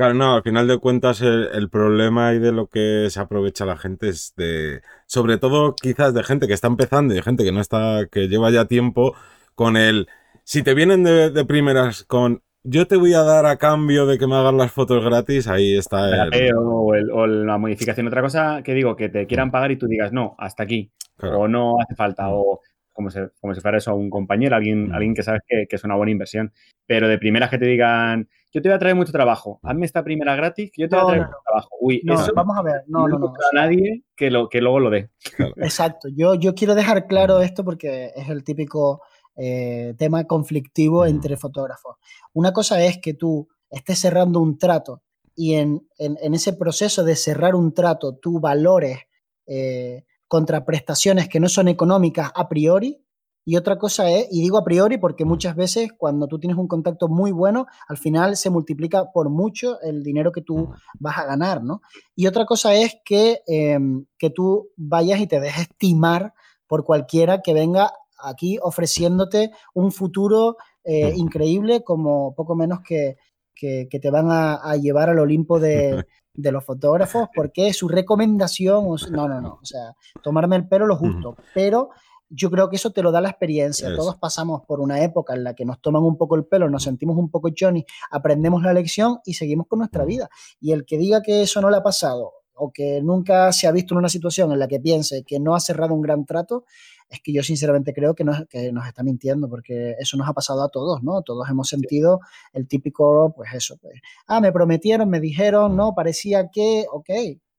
[0.00, 3.76] Claro, no, al final de cuentas el, problema y de lo que se aprovecha la
[3.76, 7.52] gente es de, sobre todo quizás de gente que está empezando y de gente que
[7.52, 9.14] no está, que lleva ya tiempo
[9.54, 10.08] con el,
[10.42, 14.26] si te vienen de, primeras con, yo te voy a dar a cambio de que
[14.26, 16.54] me hagan las fotos gratis, ahí está el...
[16.56, 18.06] O, o, la modificación.
[18.06, 20.90] Otra cosa que digo, que te quieran pagar y tú digas, no, hasta aquí,
[21.20, 22.62] o no hace falta, o
[22.94, 25.76] como si, como si fuera eso a un compañero, alguien, alguien que sabes que, que
[25.76, 26.54] es una buena inversión.
[26.86, 30.02] Pero de primeras que te digan, yo te voy a traer mucho trabajo, hazme esta
[30.02, 31.68] primera gratis, que yo te voy a traer mucho trabajo.
[31.80, 33.28] Uy, eso vamos a ver, no, no, no.
[33.28, 35.10] a nadie que, lo, que luego lo dé.
[35.56, 39.02] Exacto, yo, yo quiero dejar claro esto porque es el típico
[39.36, 41.96] eh, tema conflictivo entre fotógrafos.
[42.32, 45.02] Una cosa es que tú estés cerrando un trato
[45.34, 48.98] y en, en, ese proceso de cerrar un trato tú valores
[49.46, 53.02] eh, contraprestaciones que no son económicas a priori,
[53.44, 56.68] y otra cosa es, y digo a priori porque muchas veces cuando tú tienes un
[56.68, 61.24] contacto muy bueno, al final se multiplica por mucho el dinero que tú vas a
[61.24, 61.80] ganar, ¿no?
[62.14, 66.34] Y otra cosa es que, em, que tú vayas y te dejes estimar
[66.66, 73.16] por cualquiera que venga aquí ofreciéndote un futuro eh, increíble como poco menos que,
[73.54, 79.28] que, te van a, llevar al Olimpo de, de, los fotógrafos porque su recomendación, no,
[79.28, 81.90] no, no, o sea, tomarme el pelo lo justo, pero
[82.30, 83.94] yo creo que eso te lo da la experiencia.
[83.94, 86.84] Todos pasamos por una época en la que nos toman un poco el pelo, nos
[86.84, 90.30] sentimos un poco Johnny, aprendemos la lección y seguimos con nuestra vida.
[90.60, 93.72] Y el que diga que eso no le ha pasado o que nunca se ha
[93.72, 96.64] visto en una situación en la que piense que no ha cerrado un gran trato,
[97.08, 100.34] es que yo sinceramente creo que nos, que nos está mintiendo, porque eso nos ha
[100.34, 101.22] pasado a todos, ¿no?
[101.22, 102.20] Todos hemos sentido
[102.52, 103.94] el típico, pues eso, pues,
[104.26, 107.08] ah, me prometieron, me dijeron, no, parecía que, ok,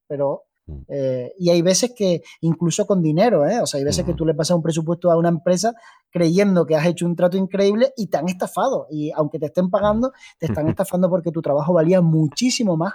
[0.06, 0.51] pero Mm.
[0.88, 3.60] Eh, y hay veces que, incluso con dinero, ¿eh?
[3.62, 5.74] o sea, hay veces que tú le pasas un presupuesto a una empresa
[6.10, 8.88] creyendo que has hecho un trato increíble y te han estafado.
[8.90, 12.94] Y aunque te estén pagando, te están estafando porque tu trabajo valía muchísimo más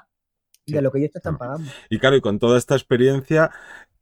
[0.67, 1.71] de lo que ellos te están pagando.
[1.89, 3.51] Y claro, y con toda esta experiencia,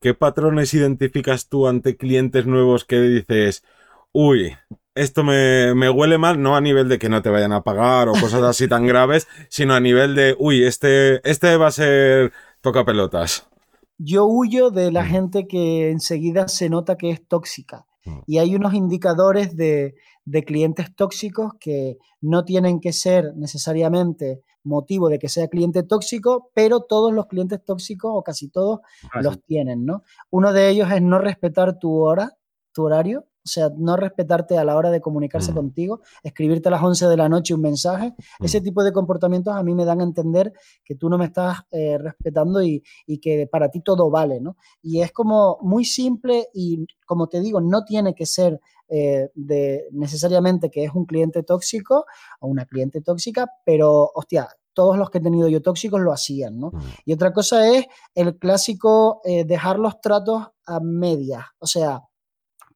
[0.00, 3.64] ¿qué patrones identificas tú ante clientes nuevos que dices,
[4.12, 4.56] uy,
[4.94, 8.08] esto me, me, huele mal, no a nivel de que no te vayan a pagar
[8.08, 12.32] o cosas así tan graves, sino a nivel de, uy, este, este va a ser
[12.60, 13.46] toca pelotas
[13.99, 17.86] yo huyo de la gente que enseguida se nota que es tóxica.
[18.05, 18.18] Mm.
[18.26, 19.95] Y hay unos indicadores de,
[20.47, 26.80] clientes tóxicos que no tienen que ser necesariamente motivo de que sea cliente tóxico, pero
[26.80, 28.80] todos los clientes tóxicos o casi todos
[29.12, 30.03] ah, los tienen, ¿no?
[30.30, 32.38] Uno de ellos es no respetar tu hora,
[32.72, 33.26] tu horario.
[33.45, 35.55] O sea, no respetarte a la hora de comunicarse mm.
[35.55, 38.14] contigo, escribirte a las 11 de la noche un mensaje.
[38.40, 38.64] Ese mm.
[38.64, 41.99] tipo de comportamientos a mí me dan a entender que tú no me estás eh,
[41.99, 42.82] respetando y,
[43.20, 44.57] que para ti todo vale, ¿no?
[44.82, 49.88] Y es como muy simple y, como te digo, no tiene que ser eh, de
[49.92, 52.07] necesariamente que es un cliente tóxico
[52.40, 56.59] o una cliente tóxica, pero, hostia, todos los que he tenido yo tóxicos lo hacían,
[56.59, 56.70] ¿no?
[56.70, 56.80] Mm.
[57.07, 62.03] Y otra cosa es el clásico eh, dejar los tratos a medias, o sea,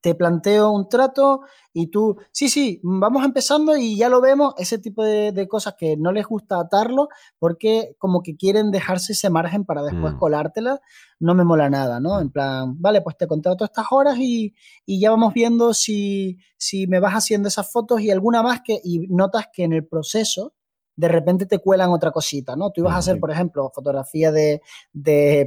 [0.00, 1.40] te planteo un trato
[1.72, 5.96] y tú, sí, sí, vamos empezando y ya lo vemos, ese tipo de, cosas que
[5.96, 10.18] no les gusta atarlo porque como que quieren dejarse ese margen para después mm.
[10.18, 10.80] colártela,
[11.20, 12.20] no me mola nada, ¿no?
[12.20, 14.54] En plan, vale, pues te contrato estas horas y,
[14.86, 18.80] y ya vamos viendo si, si me vas haciendo esas fotos y alguna más que,
[18.82, 20.54] y notas que en el proceso
[20.98, 22.72] de repente te cuelan otra cosita, ¿no?
[22.72, 24.60] Tú ibas a hacer, por ejemplo, fotografía de,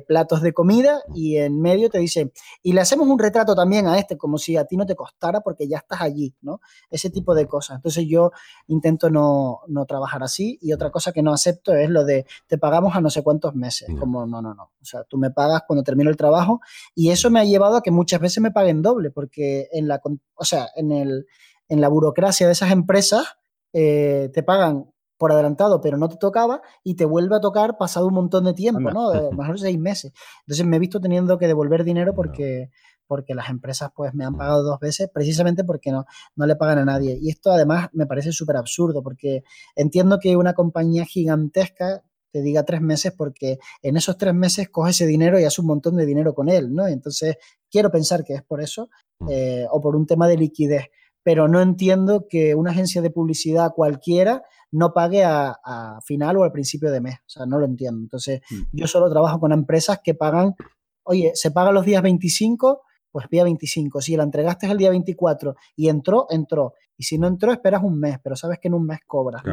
[0.07, 2.31] platos de comida y en medio te dicen,
[2.63, 5.41] y le hacemos un retrato también a este, como si a ti no te costara
[5.41, 6.61] porque ya estás allí, ¿no?
[6.89, 7.75] Ese tipo de cosas.
[7.75, 8.31] Entonces yo
[8.67, 12.95] intento no, trabajar así y otra cosa que no acepto es lo de te pagamos
[12.95, 14.71] a no sé cuántos meses, como no, no, no.
[14.81, 16.61] O sea, tú me pagas cuando termino el trabajo
[16.95, 20.01] y eso me ha llevado a que muchas veces me paguen doble porque en la,
[20.35, 21.27] o sea, en, el,
[21.67, 23.35] en la burocracia de esas empresas
[23.73, 24.85] eh, te pagan
[25.22, 28.55] por adelantado, pero no te tocaba y te vuelve a tocar pasado un montón de
[28.55, 29.11] tiempo, ¿no?
[29.11, 30.13] De mejor seis meses.
[30.47, 32.72] Entonces me he visto teniendo que devolver dinero porque,
[33.05, 36.05] porque las empresas pues me han pagado dos veces precisamente porque no,
[36.36, 37.19] no le pagan a nadie.
[37.22, 39.43] Y esto además me parece súper absurdo porque
[39.76, 42.01] entiendo que una compañía gigantesca
[42.32, 45.67] te diga tres meses porque en esos tres meses coge ese dinero y hace un
[45.67, 46.88] montón de dinero con él, ¿no?
[46.88, 47.38] Entonces
[47.69, 48.89] quiero pensar que es por eso
[49.30, 50.88] eh, o por un tema de liquidez
[51.24, 56.51] pero no entiendo que una agencia de publicidad cualquiera no pague a, final o al
[56.51, 57.15] principio de mes.
[57.19, 58.01] O sea, no lo entiendo.
[58.01, 58.61] Entonces, mm.
[58.74, 60.55] yo solo trabajo con empresas que pagan,
[61.03, 64.01] oye, se paga los días 25, pues día 25.
[64.01, 66.74] Si la entregaste el día 24 y entró, entró.
[66.97, 69.43] Y si no entró, esperas un mes, pero sabes que en un mes cobras,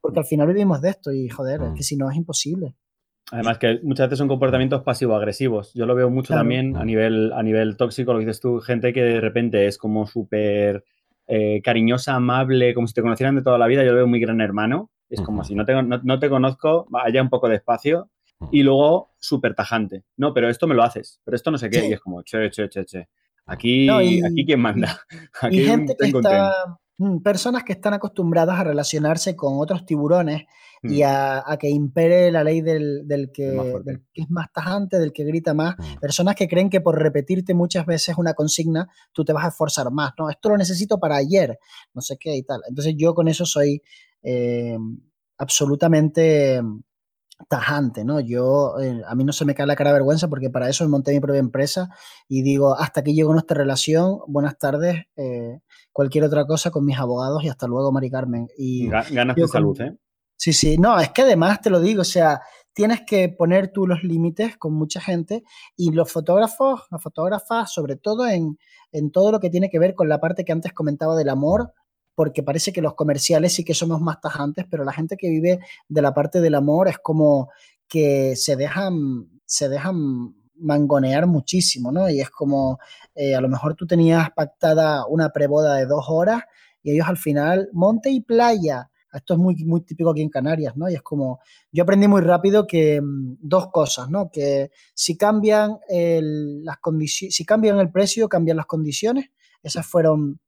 [0.00, 1.82] Porque al final vivimos de esto y, joder, es que mm.
[1.82, 2.74] si no es imposible.
[3.32, 5.72] Además que muchas veces son comportamientos pasivo-agresivos.
[5.74, 9.02] Yo lo veo mucho también a nivel, a nivel tóxico, lo dices tú, gente que
[9.02, 10.84] de repente es como súper
[11.32, 14.18] eh, cariñosa, amable, como si te conocieran de toda la vida, yo lo veo muy
[14.18, 14.90] gran hermano.
[15.08, 18.10] Es como si no te, no, te conozco, vaya un poco despacio.
[18.50, 20.02] Y luego, súper tajante.
[20.16, 21.88] No, pero esto me lo haces, pero esto no sé qué.
[21.88, 23.08] Y es como, che, che, che, che.
[23.46, 25.00] Aquí, aquí quién manda.
[25.42, 26.78] Aquí y gente que está,
[27.22, 30.44] personas que están acostumbradas a relacionarse con otros tiburones
[30.82, 31.06] y mm.
[31.06, 35.76] a, que impere la ley del, que, es más tajante, del que grita más.
[35.78, 36.00] Mm.
[36.00, 39.90] Personas que creen que por repetirte muchas veces una consigna, tú te vas a esforzar
[39.90, 40.12] más.
[40.18, 41.58] No, esto lo necesito para ayer,
[41.94, 42.60] no sé qué y tal.
[42.68, 43.82] Entonces yo con eso soy
[44.22, 44.76] eh,
[45.38, 46.60] absolutamente
[47.48, 48.20] tajante, ¿no?
[48.20, 50.88] Yo, eh, a mí no se me cae la cara de vergüenza porque para eso
[50.88, 51.88] monté mi propia empresa
[52.28, 55.60] y digo, hasta aquí llegó nuestra relación, buenas tardes, eh,
[56.00, 58.48] cualquier otra cosa con mis abogados y hasta luego, Mari Carmen.
[58.56, 59.98] Y Ganas de salud, ¿eh?
[60.34, 62.40] Sí, sí, no, es que además te lo digo, o sea,
[62.72, 65.42] tienes que poner tú los límites con mucha gente
[65.76, 68.56] y los fotógrafos, las fotógrafas, sobre todo en,
[68.92, 71.74] en todo lo que tiene que ver con la parte que antes comentaba del amor,
[72.14, 75.58] porque parece que los comerciales sí que somos más tajantes, pero la gente que vive
[75.86, 77.50] de la parte del amor es como
[77.86, 82.08] que se dejan, se dejan mangonear muchísimo, ¿no?
[82.08, 82.78] Y es como,
[83.14, 86.42] eh, a lo mejor tú tenías pactada una preboda de dos horas
[86.82, 88.90] y ellos al final, monte y playa.
[89.12, 90.88] Esto es muy, muy típico aquí en Canarias, ¿no?
[90.88, 91.40] Y es como,
[91.72, 94.30] yo aprendí muy rápido que mm, dos cosas, ¿no?
[94.30, 99.30] Que si cambian las condiciones, si cambian el precio, cambian las condiciones.
[99.62, 100.40] Esas fueron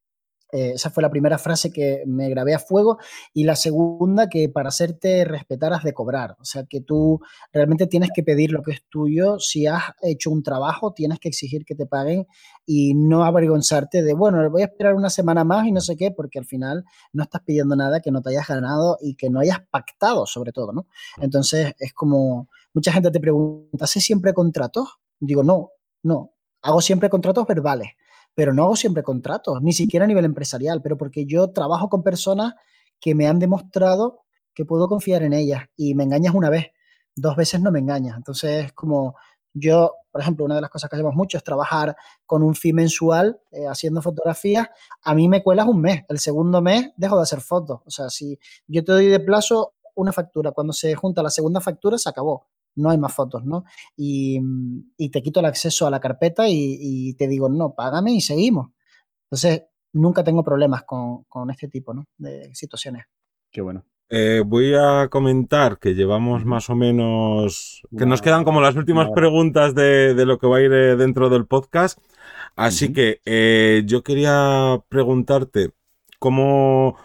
[0.53, 2.99] eh, esa fue la primera frase que me grabé a fuego.
[3.33, 6.37] Y la segunda, que para hacerte respetar has de cobrar.
[6.39, 7.21] O sea, que tú
[7.53, 9.39] realmente tienes que pedir lo que es tuyo.
[9.39, 12.27] Si has hecho un trabajo, tienes que exigir que te paguen
[12.67, 16.11] y no avergonzarte de, bueno, voy a esperar una semana más y no sé qué,
[16.11, 19.41] porque al final no estás pidiendo nada que no te hayas ganado y que no
[19.41, 20.87] hayas pactado, sobre todo, ¿no?
[21.21, 25.01] Entonces, es como, mucha gente te pregunta, ¿haces siempre contratos?
[25.19, 25.71] Digo, no,
[26.03, 26.33] no.
[26.61, 27.93] Hago siempre contratos verbales
[28.35, 32.03] pero no hago siempre contratos, ni siquiera a nivel empresarial, pero porque yo trabajo con
[32.03, 32.55] personas
[33.01, 34.21] que me han demostrado
[34.55, 36.67] que puedo confiar en ellas y me engañas una vez,
[37.15, 38.17] dos veces no me engañas.
[38.17, 39.17] Entonces, como
[39.55, 42.73] yo, por ejemplo, una de las cosas que hacemos mucho es trabajar con un fee
[42.73, 44.69] mensual eh, haciendo fotografías.
[45.03, 47.81] A mí me cuelas un mes, el segundo mes dejo de hacer fotos.
[47.85, 51.61] O sea, si yo te doy de plazo una factura, cuando se junta la segunda
[51.61, 52.47] factura se acabó
[52.77, 53.65] no hay más fotos, ¿no?
[53.97, 54.41] Y,
[55.11, 58.71] te quito el acceso a la carpeta y, te digo, no, págame y seguimos.
[59.25, 62.07] Entonces, nunca tengo problemas con, este tipo ¿no?
[62.17, 63.05] de situaciones.
[63.51, 63.85] Qué bueno.
[64.15, 69.09] Eh, voy a comentar que llevamos más o menos, que nos quedan como las últimas
[69.15, 71.99] preguntas de, lo que va a ir eh, dentro del podcast.
[72.55, 75.71] Así que eh, yo quería preguntarte
[76.19, 76.99] cómo,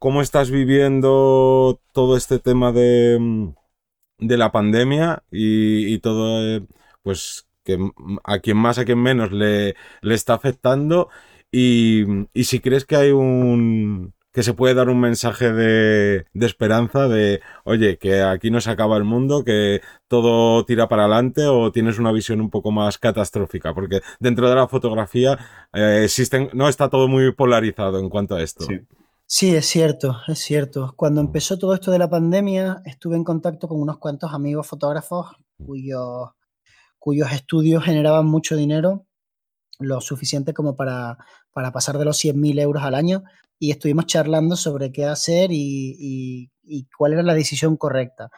[0.00, 3.54] cómo estás viviendo todo este tema de, mm,
[4.22, 6.62] de la pandemia y, todo, eh,
[7.02, 7.78] pues que
[8.24, 11.08] a quien más, a quien menos le, le está afectando
[11.50, 16.46] y, y, si crees que hay un que se puede dar un mensaje de, de,
[16.46, 21.44] esperanza de, oye, que aquí no se acaba el mundo, que todo tira para adelante
[21.46, 25.38] o tienes una visión un poco más catastrófica, porque dentro de la fotografía
[25.74, 28.64] eh, existen, no está todo muy polarizado en cuanto a esto.
[28.64, 28.80] Sí.
[29.34, 30.92] Sí, es cierto, es cierto.
[30.94, 35.26] Cuando empezó todo esto de la pandemia, estuve en contacto con unos cuantos amigos fotógrafos
[35.56, 36.28] cuyos,
[36.98, 39.06] cuyos estudios generaban mucho dinero,
[39.78, 41.16] lo suficiente como para,
[41.50, 43.24] para pasar de los 100.000 euros al año,
[43.58, 48.30] y estuvimos charlando sobre qué hacer y, y cuál era la decisión correcta.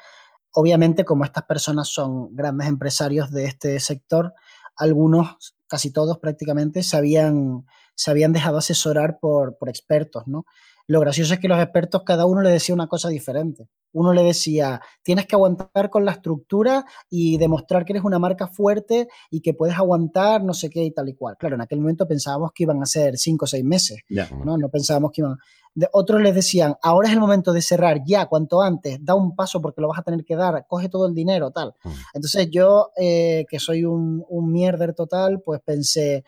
[0.52, 4.32] Obviamente, como estas personas son grandes empresarios de este sector,
[4.76, 7.66] algunos, casi todos prácticamente, se habían,
[7.96, 10.44] se habían dejado asesorar por, por expertos, ¿no?
[10.86, 13.68] Lo gracioso es que los expertos cada uno le decía una cosa diferente.
[13.92, 18.48] Uno le decía, tienes que aguantar con la estructura y demostrar que eres una marca
[18.48, 21.36] fuerte y que puedes aguantar no sé qué y tal y cual.
[21.38, 24.00] Claro, en aquel momento pensábamos que iban a ser cinco o seis meses,
[24.44, 24.58] ¿no?
[24.58, 25.36] No pensábamos que iban...
[25.76, 29.34] De, otros les decían, ahora es el momento de cerrar ya, cuanto antes, da un
[29.34, 31.74] paso porque lo vas a tener que dar, coge todo el dinero, tal.
[31.82, 31.90] Mm.
[32.14, 36.24] Entonces yo, eh, que soy un, un mierder total, pues pensé,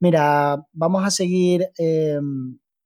[0.00, 2.18] mira, vamos a seguir eh,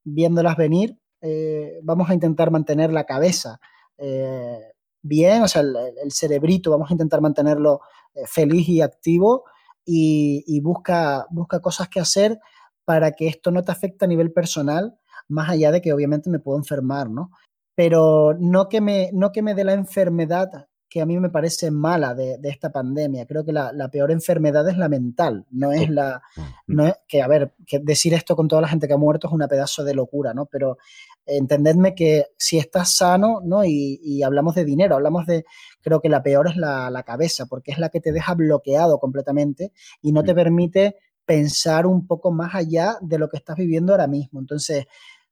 [0.03, 3.59] viéndolas venir, eh, vamos a intentar mantener la cabeza
[3.97, 7.81] eh, bien, o sea, el, cerebrito, vamos a intentar mantenerlo
[8.15, 9.45] eh, feliz y activo
[9.85, 12.39] y, busca, busca cosas que hacer
[12.85, 14.97] para que esto no te afecte a nivel personal,
[15.27, 17.31] más allá de que obviamente me puedo enfermar, ¿no?
[17.75, 21.71] Pero no que me, no que me dé la enfermedad que a mí me parece
[21.71, 23.25] mala de, esta pandemia.
[23.25, 26.21] Creo que la, peor enfermedad es la mental, no es la...
[26.67, 29.27] No es, que, a ver, que decir esto con toda la gente que ha muerto
[29.27, 30.47] es una pedazo de locura, ¿no?
[30.47, 30.77] Pero
[31.25, 33.63] entendedme que si estás sano, ¿no?
[33.63, 35.45] Y, hablamos de dinero, hablamos de...
[35.79, 38.99] Creo que la peor es la, la, cabeza, porque es la que te deja bloqueado
[38.99, 39.71] completamente
[40.01, 44.07] y no te permite pensar un poco más allá de lo que estás viviendo ahora
[44.07, 44.41] mismo.
[44.41, 44.87] Entonces,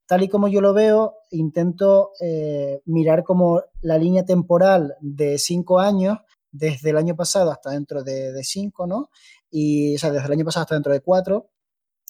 [0.10, 5.80] tal y como yo lo veo, intento eh, mirar como la línea temporal de cinco
[5.80, 6.18] años,
[6.51, 9.12] desde el año pasado hasta dentro de, cinco, ¿no?
[9.51, 11.51] Y, o sea, desde el año pasado hasta dentro de cuatro,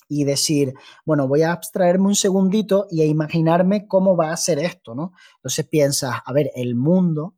[0.08, 0.74] y decir,
[1.06, 5.12] bueno, voy a abstraerme un segundito y a imaginarme cómo va a ser esto, ¿no?
[5.36, 7.36] Entonces piensas, a ver, el mundo,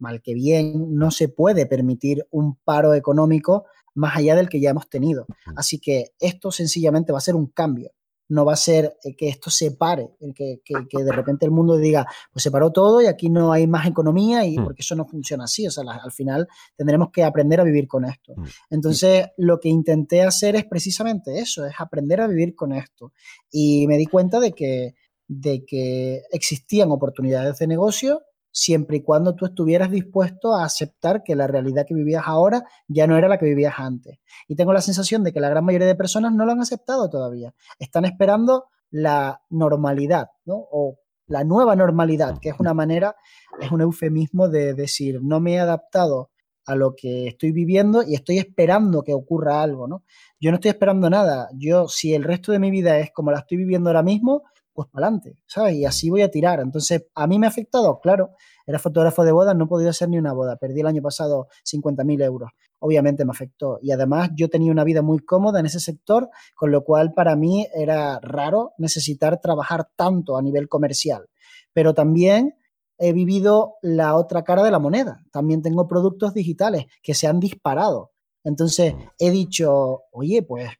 [0.00, 4.70] mal que bien, no se puede permitir un paro económico más allá del que ya
[4.70, 5.26] hemos tenido.
[5.54, 7.92] Así que esto sencillamente va a ser un cambio
[8.32, 11.76] no va a ser eh, que esto se pare, que, que, de repente el mundo
[11.76, 14.64] diga, pues se paró todo y aquí no hay más economía, y hmm.
[14.64, 18.06] porque eso no funciona así, o sea, al final tendremos que aprender a vivir con
[18.06, 18.32] esto.
[18.34, 18.44] Hmm.
[18.70, 23.12] Entonces, lo que intenté hacer es precisamente eso, es aprender a vivir con esto.
[23.50, 24.94] Y me di cuenta de que,
[25.28, 28.22] de que existían oportunidades de negocio
[28.52, 33.06] siempre y cuando tú estuvieras dispuesto a aceptar que la realidad que vivías ahora ya
[33.06, 34.18] no era la que vivías antes.
[34.46, 37.08] Y tengo la sensación de que la gran mayoría de personas no lo han aceptado
[37.10, 37.54] todavía.
[37.78, 40.56] Están esperando la normalidad, ¿no?
[40.70, 43.16] O la nueva normalidad, que es una manera,
[43.60, 46.30] es un eufemismo de decir, no me he adaptado
[46.66, 50.04] a lo que estoy viviendo y estoy esperando que ocurra algo, ¿no?
[50.38, 51.48] Yo no estoy esperando nada.
[51.54, 54.42] Yo, si el resto de mi vida es como la estoy viviendo ahora mismo,
[54.72, 55.74] pues para adelante, ¿sabes?
[55.74, 56.60] Y así voy a tirar.
[56.60, 58.00] Entonces, ¿a mí me ha afectado?
[58.00, 58.30] Claro,
[58.66, 60.56] era fotógrafo de bodas, no he podido hacer ni una boda.
[60.56, 62.50] Perdí el año pasado 50.000 euros.
[62.78, 63.78] Obviamente me afectó.
[63.82, 67.36] Y además yo tenía una vida muy cómoda en ese sector, con lo cual para
[67.36, 71.28] mí era raro necesitar trabajar tanto a nivel comercial.
[71.72, 72.54] Pero también
[72.98, 75.24] he vivido la otra cara de la moneda.
[75.32, 78.12] También tengo productos digitales que se han disparado.
[78.44, 80.70] Entonces he dicho, oye, pues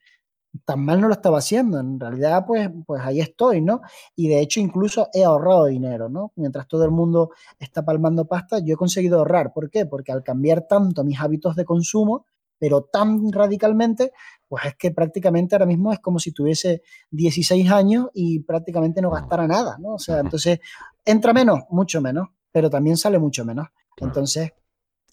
[0.64, 1.80] tan mal no lo estaba haciendo.
[1.80, 3.82] En realidad, pues, pues ahí estoy, ¿no?
[4.14, 6.32] Y de hecho, incluso he ahorrado dinero, ¿no?
[6.36, 9.52] Mientras todo el mundo está palmando pasta, yo he conseguido ahorrar.
[9.52, 9.86] ¿Por qué?
[9.86, 12.26] Porque al cambiar tanto mis hábitos de consumo,
[12.58, 14.12] pero tan radicalmente,
[14.46, 19.10] pues es que prácticamente ahora mismo es como si tuviese 16 años y prácticamente no
[19.10, 19.94] gastara nada, ¿no?
[19.94, 20.60] O sea, entonces
[21.04, 23.68] entra menos, mucho menos, pero también sale mucho menos.
[23.96, 24.52] Entonces,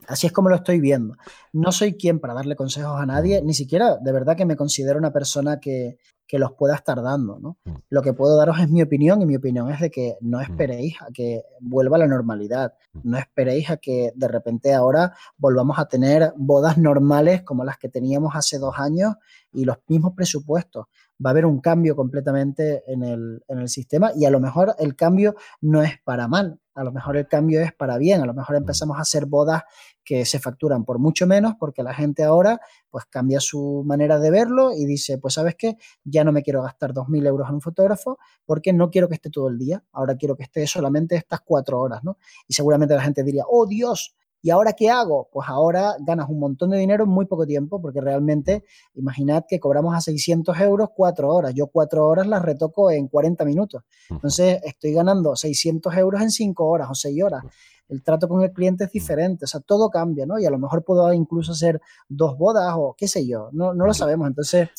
[0.08, 1.16] Así es como lo estoy viendo.
[1.54, 4.98] No soy quien para darle consejos a nadie, ni siquiera de verdad que me considero
[4.98, 5.98] una persona que,
[6.30, 7.40] que los pueda estar dando.
[7.40, 7.58] ¿no?
[7.66, 7.72] Mm.
[7.90, 10.42] Lo que puedo daros es mi opinión y mi opinión es de que no mm.
[10.42, 13.00] esperéis a que vuelva la normalidad, mm.
[13.04, 17.90] no esperéis a que de repente ahora volvamos a tener bodas normales como las que
[17.90, 19.16] teníamos hace dos años
[19.52, 20.86] y los mismos presupuestos.
[21.24, 24.76] Va a haber un cambio completamente en el, en el sistema y a lo mejor
[24.78, 28.26] el cambio no es para mal, a lo mejor el cambio es para bien, a
[28.26, 29.64] lo mejor empezamos a hacer bodas
[30.04, 34.32] que se facturan por mucho menos porque la gente ahora pues cambia su manera de
[34.32, 35.76] verlo y dice, pues sabes qué,
[36.06, 39.30] ya no me quiero gastar 2.000 euros en un fotógrafo porque no quiero que esté
[39.30, 42.18] todo el día, ahora quiero que esté solamente estas cuatro horas, ¿no?
[42.48, 45.30] Y seguramente la gente diría, oh Dios, ¿Y ahora qué hago?
[45.32, 48.64] Pues ahora ganas un montón de dinero en muy poco tiempo, porque realmente,
[48.96, 51.54] imaginad que cobramos a 600 euros cuatro horas.
[51.54, 53.84] Yo cuatro horas las retoco en 40 minutos.
[54.10, 57.44] Entonces, estoy ganando 600 euros en cinco horas o seis horas.
[57.90, 60.40] El trato con el cliente es diferente, o sea, todo cambia, ¿no?
[60.40, 63.86] Y a lo mejor puedo incluso hacer dos bodas o qué sé yo, no, no
[63.86, 64.28] lo sabemos.
[64.28, 64.70] Entonces,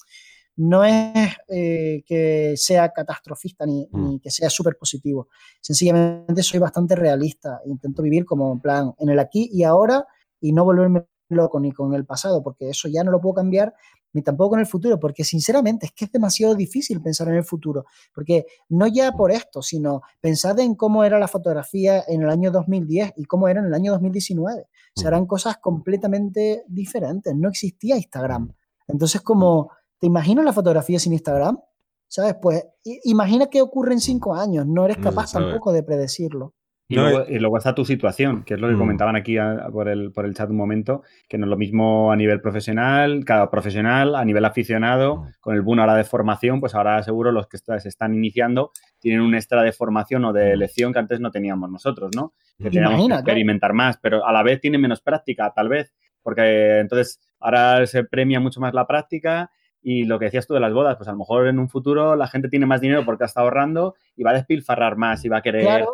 [0.61, 4.19] no es eh, que sea catastrofista ni, mm.
[4.19, 5.29] que sea súper positivo.
[5.61, 7.61] Sencillamente soy bastante realista.
[7.65, 10.07] Intento vivir como en plan en el aquí y ahora
[10.39, 13.73] y no volverme loco ni con el pasado, porque eso ya no lo puedo cambiar,
[14.13, 17.45] ni tampoco en el futuro, porque sinceramente es que es demasiado difícil pensar en el
[17.45, 22.29] futuro, porque no ya por esto, sino pensad en cómo era la fotografía en el
[22.29, 24.67] año 2010 y cómo era en el año 2019.
[24.95, 28.53] Serán cosas completamente diferentes, no existía Instagram.
[28.89, 29.71] Entonces, como
[30.01, 31.61] ¿Te imaginas la fotografía sin Instagram?
[32.09, 32.35] ¿Sabes?
[32.41, 32.67] Pues
[33.05, 34.67] imagina qué ocurre en cinco años.
[34.67, 36.55] No eres capaz tampoco de predecirlo.
[36.89, 36.97] Y,
[37.39, 38.79] luego, está tu situación, que es lo que mm.
[38.79, 39.37] comentaban aquí
[39.71, 43.25] por, el, por el chat un momento, que no es lo mismo a nivel profesional,
[43.25, 45.29] cada profesional, a nivel aficionado, mm.
[45.39, 49.21] con el boom ahora de formación, pues ahora seguro los que se están iniciando tienen
[49.21, 50.59] un extra de formación o de mm.
[50.59, 52.35] lección que antes no teníamos nosotros, ¿no?
[52.59, 55.95] Que teníamos que experimentar más, pero a la vez tienen menos práctica, tal vez,
[56.25, 59.53] porque entonces ahora se premia mucho más la práctica
[59.83, 62.15] y lo que decías tú de las bodas, pues a lo mejor en un futuro
[62.15, 65.29] la gente tiene más dinero porque ha estado ahorrando y va a despilfarrar más y
[65.29, 65.85] va a querer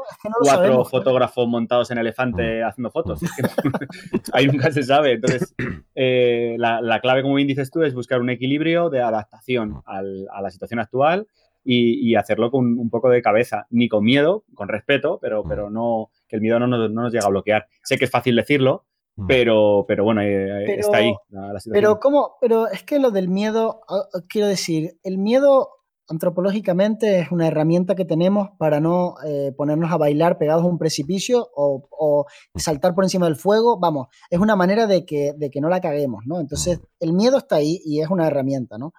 [0.40, 2.66] cuatro fotógrafos montados en elefante mm.
[2.66, 3.20] haciendo fotos.
[4.32, 5.12] ahí nunca se sabe.
[5.12, 5.54] Entonces,
[5.94, 10.02] eh, la, clave, como bien dices tú, es buscar un equilibrio de adaptación a
[10.40, 11.26] la situación actual
[11.68, 16.10] y, hacerlo con un poco de cabeza, ni con miedo, con respeto, pero, pero no
[16.28, 17.66] que el miedo no nos, no nos llega a bloquear.
[17.82, 18.95] Sé que es fácil decirlo, Mm.
[19.26, 21.72] Pero, pero bueno, eh, está ahí la, situación.
[21.72, 22.36] Pero, ¿cómo?
[22.40, 25.70] pero es que lo del miedo, ah, ah, quiero decir, el miedo
[26.08, 30.78] antropológicamente es una herramienta que tenemos para no eh, ponernos a bailar pegados a un
[30.78, 32.58] precipicio o, mm.
[32.58, 33.78] saltar por encima del fuego.
[33.78, 36.38] Vamos, es una manera de que, de que no la caguemos, ¿no?
[36.38, 36.82] Entonces, mm.
[37.00, 38.92] el miedo está ahí y es una herramienta, ¿no?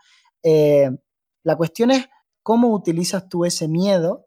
[0.44, 0.90] Eh,
[1.44, 2.08] la cuestión es
[2.44, 4.26] cómo utilizas tú ese miedo,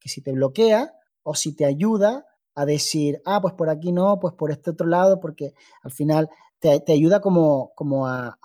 [0.00, 2.26] que si te bloquea o si te ayuda
[2.58, 5.54] a decir, ah, pues por aquí no, pues por este otro lado, porque
[5.84, 6.28] al final
[6.58, 8.36] te, ayuda como, como a,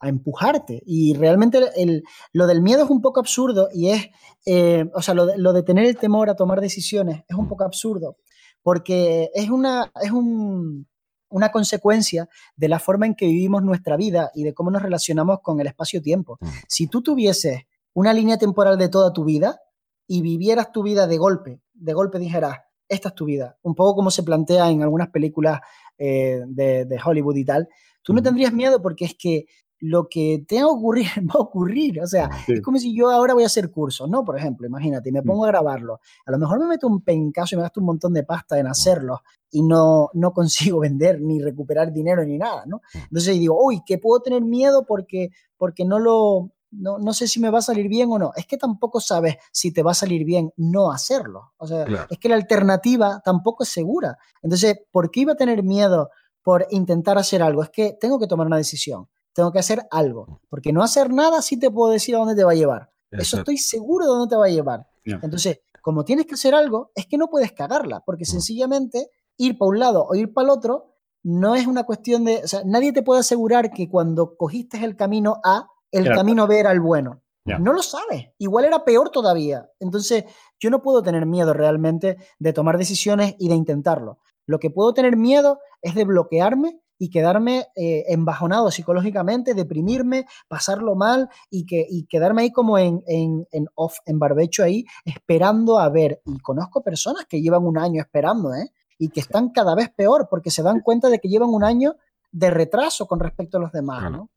[0.00, 0.80] empujarte.
[0.86, 4.06] Y realmente el, lo del miedo es un poco absurdo y es,
[4.44, 7.48] eh, o sea, lo de, lo de, tener el temor a tomar decisiones es un
[7.48, 8.16] poco absurdo,
[8.62, 14.44] porque es una, es una consecuencia de la forma en que vivimos nuestra vida y
[14.44, 16.38] de cómo nos relacionamos con el espacio-tiempo.
[16.40, 16.46] Mm.
[16.68, 17.62] Si tú tuvieses
[17.92, 19.58] una línea temporal de toda tu vida
[20.06, 22.58] y vivieras tu vida de golpe, de golpe dijeras,
[22.88, 23.56] esta es tu vida.
[23.62, 25.60] Un poco como se plantea en algunas películas
[25.98, 27.68] eh, de, Hollywood y tal.
[28.02, 29.46] Tú no tendrías miedo porque es que
[29.78, 32.00] lo que tenga que ocurrir va a ocurrir.
[32.00, 34.24] O sea, es como si yo ahora voy a hacer cursos, ¿no?
[34.24, 35.24] Por ejemplo, imagínate, me mm.
[35.24, 36.00] pongo a grabarlo.
[36.24, 38.66] A lo mejor me meto un pencaso y me gasto un montón de pasta en
[38.66, 39.20] hacerlos
[39.50, 42.80] y no, no consigo vender ni recuperar dinero ni nada, ¿no?
[42.94, 47.50] Entonces digo, uy, que puedo tener miedo porque, porque no, lo, no, sé si me
[47.50, 48.32] va a salir bien o no.
[48.36, 51.52] Es que tampoco sabes si te va a salir bien no hacerlo.
[51.56, 54.18] O sea, es que la alternativa tampoco es segura.
[54.42, 56.10] Entonces, ¿por qué iba a tener miedo
[56.46, 60.40] por intentar hacer algo, es que tengo que tomar una decisión, tengo que hacer algo,
[60.48, 62.92] porque no hacer nada sí te puedo decir a dónde te va a llevar.
[63.10, 64.86] Eso estoy seguro de dónde te va a llevar.
[65.04, 69.70] Entonces, como tienes que hacer algo, es que no puedes cagarla, porque sencillamente ir para
[69.70, 70.94] un lado o ir para el otro
[71.24, 74.94] no es una cuestión de, o sea, nadie te puede asegurar que cuando cogiste el
[74.94, 75.68] camino A,
[75.98, 77.22] el camino B era el bueno.
[77.44, 78.30] No lo sabes.
[78.38, 79.70] Igual era peor todavía.
[79.78, 80.24] Entonces,
[80.58, 84.18] yo no puedo tener miedo realmente de tomar decisiones y de intentarlo.
[84.46, 90.94] Lo que puedo tener miedo es de bloquearme y quedarme eh, embajonado psicológicamente, deprimirme, pasarlo
[90.94, 95.78] mal y, que, y quedarme ahí como en, en, en, off, en barbecho ahí, esperando
[95.78, 96.22] a ver.
[96.24, 98.72] Y conozco personas que llevan un año esperando, ¿eh?
[98.98, 101.96] Y que están cada vez peor porque se dan cuenta de que llevan un año
[102.32, 104.30] de retraso con respecto a los demás, ¿no?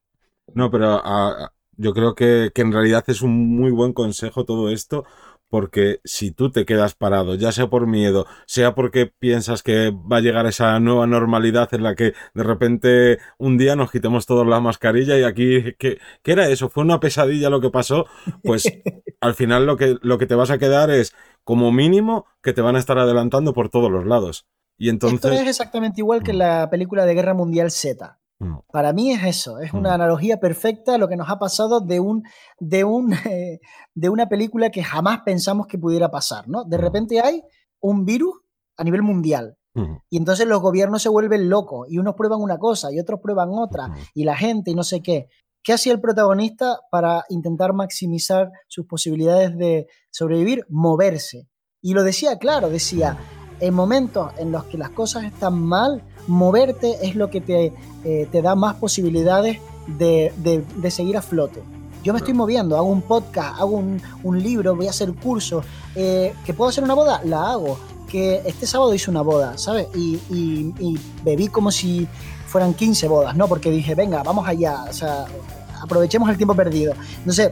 [0.55, 1.01] No, pero
[1.77, 5.05] yo creo que, que en realidad es un muy buen consejo todo esto,
[5.49, 10.17] porque si tú te quedas parado, ya sea por miedo, sea porque piensas que va
[10.17, 14.45] a llegar esa nueva normalidad en la que de repente un día nos quitemos todos
[14.45, 16.69] la mascarilla y aquí, ¿qué, ¿qué, era eso?
[16.69, 18.05] ¿Fue una pesadilla lo que pasó?
[18.43, 18.71] Pues
[19.21, 22.61] al final lo que, lo que te vas a quedar es, como mínimo, que te
[22.61, 24.45] van a estar adelantando por todos los lados.
[24.77, 25.31] Y entonces...
[25.31, 26.37] Esto es exactamente igual que mm.
[26.37, 28.19] la película de Guerra Mundial Z.
[28.71, 29.93] Para mí es eso, es una mm.
[29.93, 32.23] analogía perfecta a lo que nos ha pasado de, un,
[32.59, 33.13] de, un,
[33.95, 36.63] de una película que jamás pensamos que pudiera pasar, ¿no?
[36.63, 37.43] De repente hay
[37.81, 38.35] un virus
[38.77, 39.55] a nivel mundial.
[40.09, 43.49] Y entonces los gobiernos se vuelven locos y unos prueban una cosa y otros prueban
[43.53, 45.29] otra y la gente y no sé qué.
[45.63, 50.65] ¿Qué hacía el protagonista para intentar maximizar sus posibilidades de sobrevivir?
[50.67, 51.47] Moverse.
[51.81, 53.17] Y lo decía claro, decía,
[53.59, 58.27] en momentos en los que las cosas están mal, moverte es lo que te, eh,
[58.31, 61.61] te da más posibilidades de, de, seguir a flote.
[62.03, 65.65] Yo me estoy moviendo, hago un podcast, hago un, un libro, voy a hacer cursos.
[65.95, 67.21] Eh, ¿Que puedo hacer una boda?
[67.25, 67.77] La hago.
[68.07, 69.87] Que este sábado hice una boda, ¿sabes?
[69.95, 72.07] Y, y, y, bebí como si
[72.47, 73.47] fueran 15 bodas, ¿no?
[73.47, 75.25] Porque dije, venga, vamos allá, o sea,
[75.81, 76.93] aprovechemos el tiempo perdido.
[77.19, 77.51] Entonces,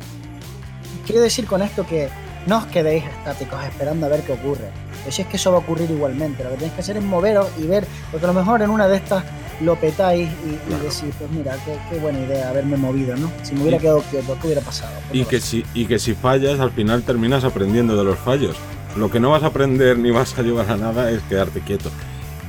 [1.05, 2.09] quiero decir con esto que
[2.47, 4.71] no os quedéis estáticos esperando a ver qué ocurre
[5.07, 7.03] pues si es que eso va a ocurrir igualmente, lo que tenéis que hacer es
[7.03, 9.23] moveros y ver, porque a lo mejor en una de estas
[9.61, 11.55] lo petáis y, decís, pues mira,
[11.89, 13.31] qué, buena idea haberme movido, ¿no?
[13.41, 14.91] Si me hubiera quedado quieto, ¿qué hubiera pasado?
[15.13, 18.57] y, que si, y que si fallas, al final terminas aprendiendo de los fallos.
[18.97, 21.89] Lo que no vas a aprender ni vas a llevar a nada es quedarte quieto.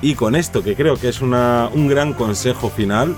[0.02, 3.14] Y con esto, que creo que es una, un gran consejo final,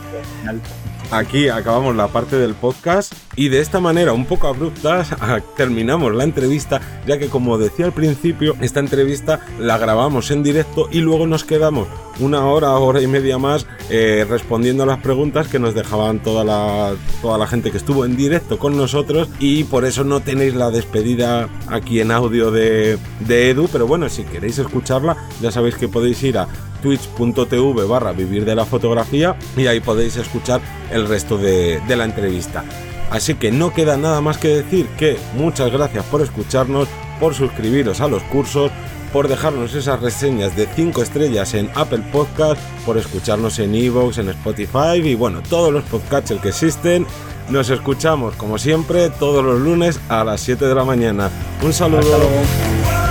[1.11, 5.05] aquí acabamos la parte del podcast y de esta manera un poco abrupta
[5.57, 10.89] terminamos la entrevista ya que como decía al principio esta entrevista la grabamos en directo
[10.91, 11.89] y luego nos quedamos
[12.21, 16.45] una hora, hora y media más eh, respondiendo a las preguntas que nos dejaban toda
[16.45, 20.55] la, toda la gente que estuvo en directo con nosotros y por eso no tenéis
[20.55, 25.77] la despedida aquí en audio de, de Edu pero bueno si queréis escucharla ya sabéis
[25.77, 26.49] que podéis ir a
[26.81, 30.61] twitch.tv barra vivir de la fotografía y ahí podéis escuchar
[30.91, 32.65] el resto de, la entrevista.
[33.11, 38.01] Así que no queda nada más que decir que muchas gracias por escucharnos, por suscribiros
[38.01, 38.71] a los cursos,
[39.13, 44.29] por dejarnos esas reseñas de 5 estrellas en Apple Podcast, por escucharnos en Evox, en
[44.31, 47.07] Spotify y bueno, todos los podcasts que existen.
[47.49, 51.31] Nos escuchamos como siempre todos los lunes a las 7 de la mañana.
[51.63, 53.10] Un saludo.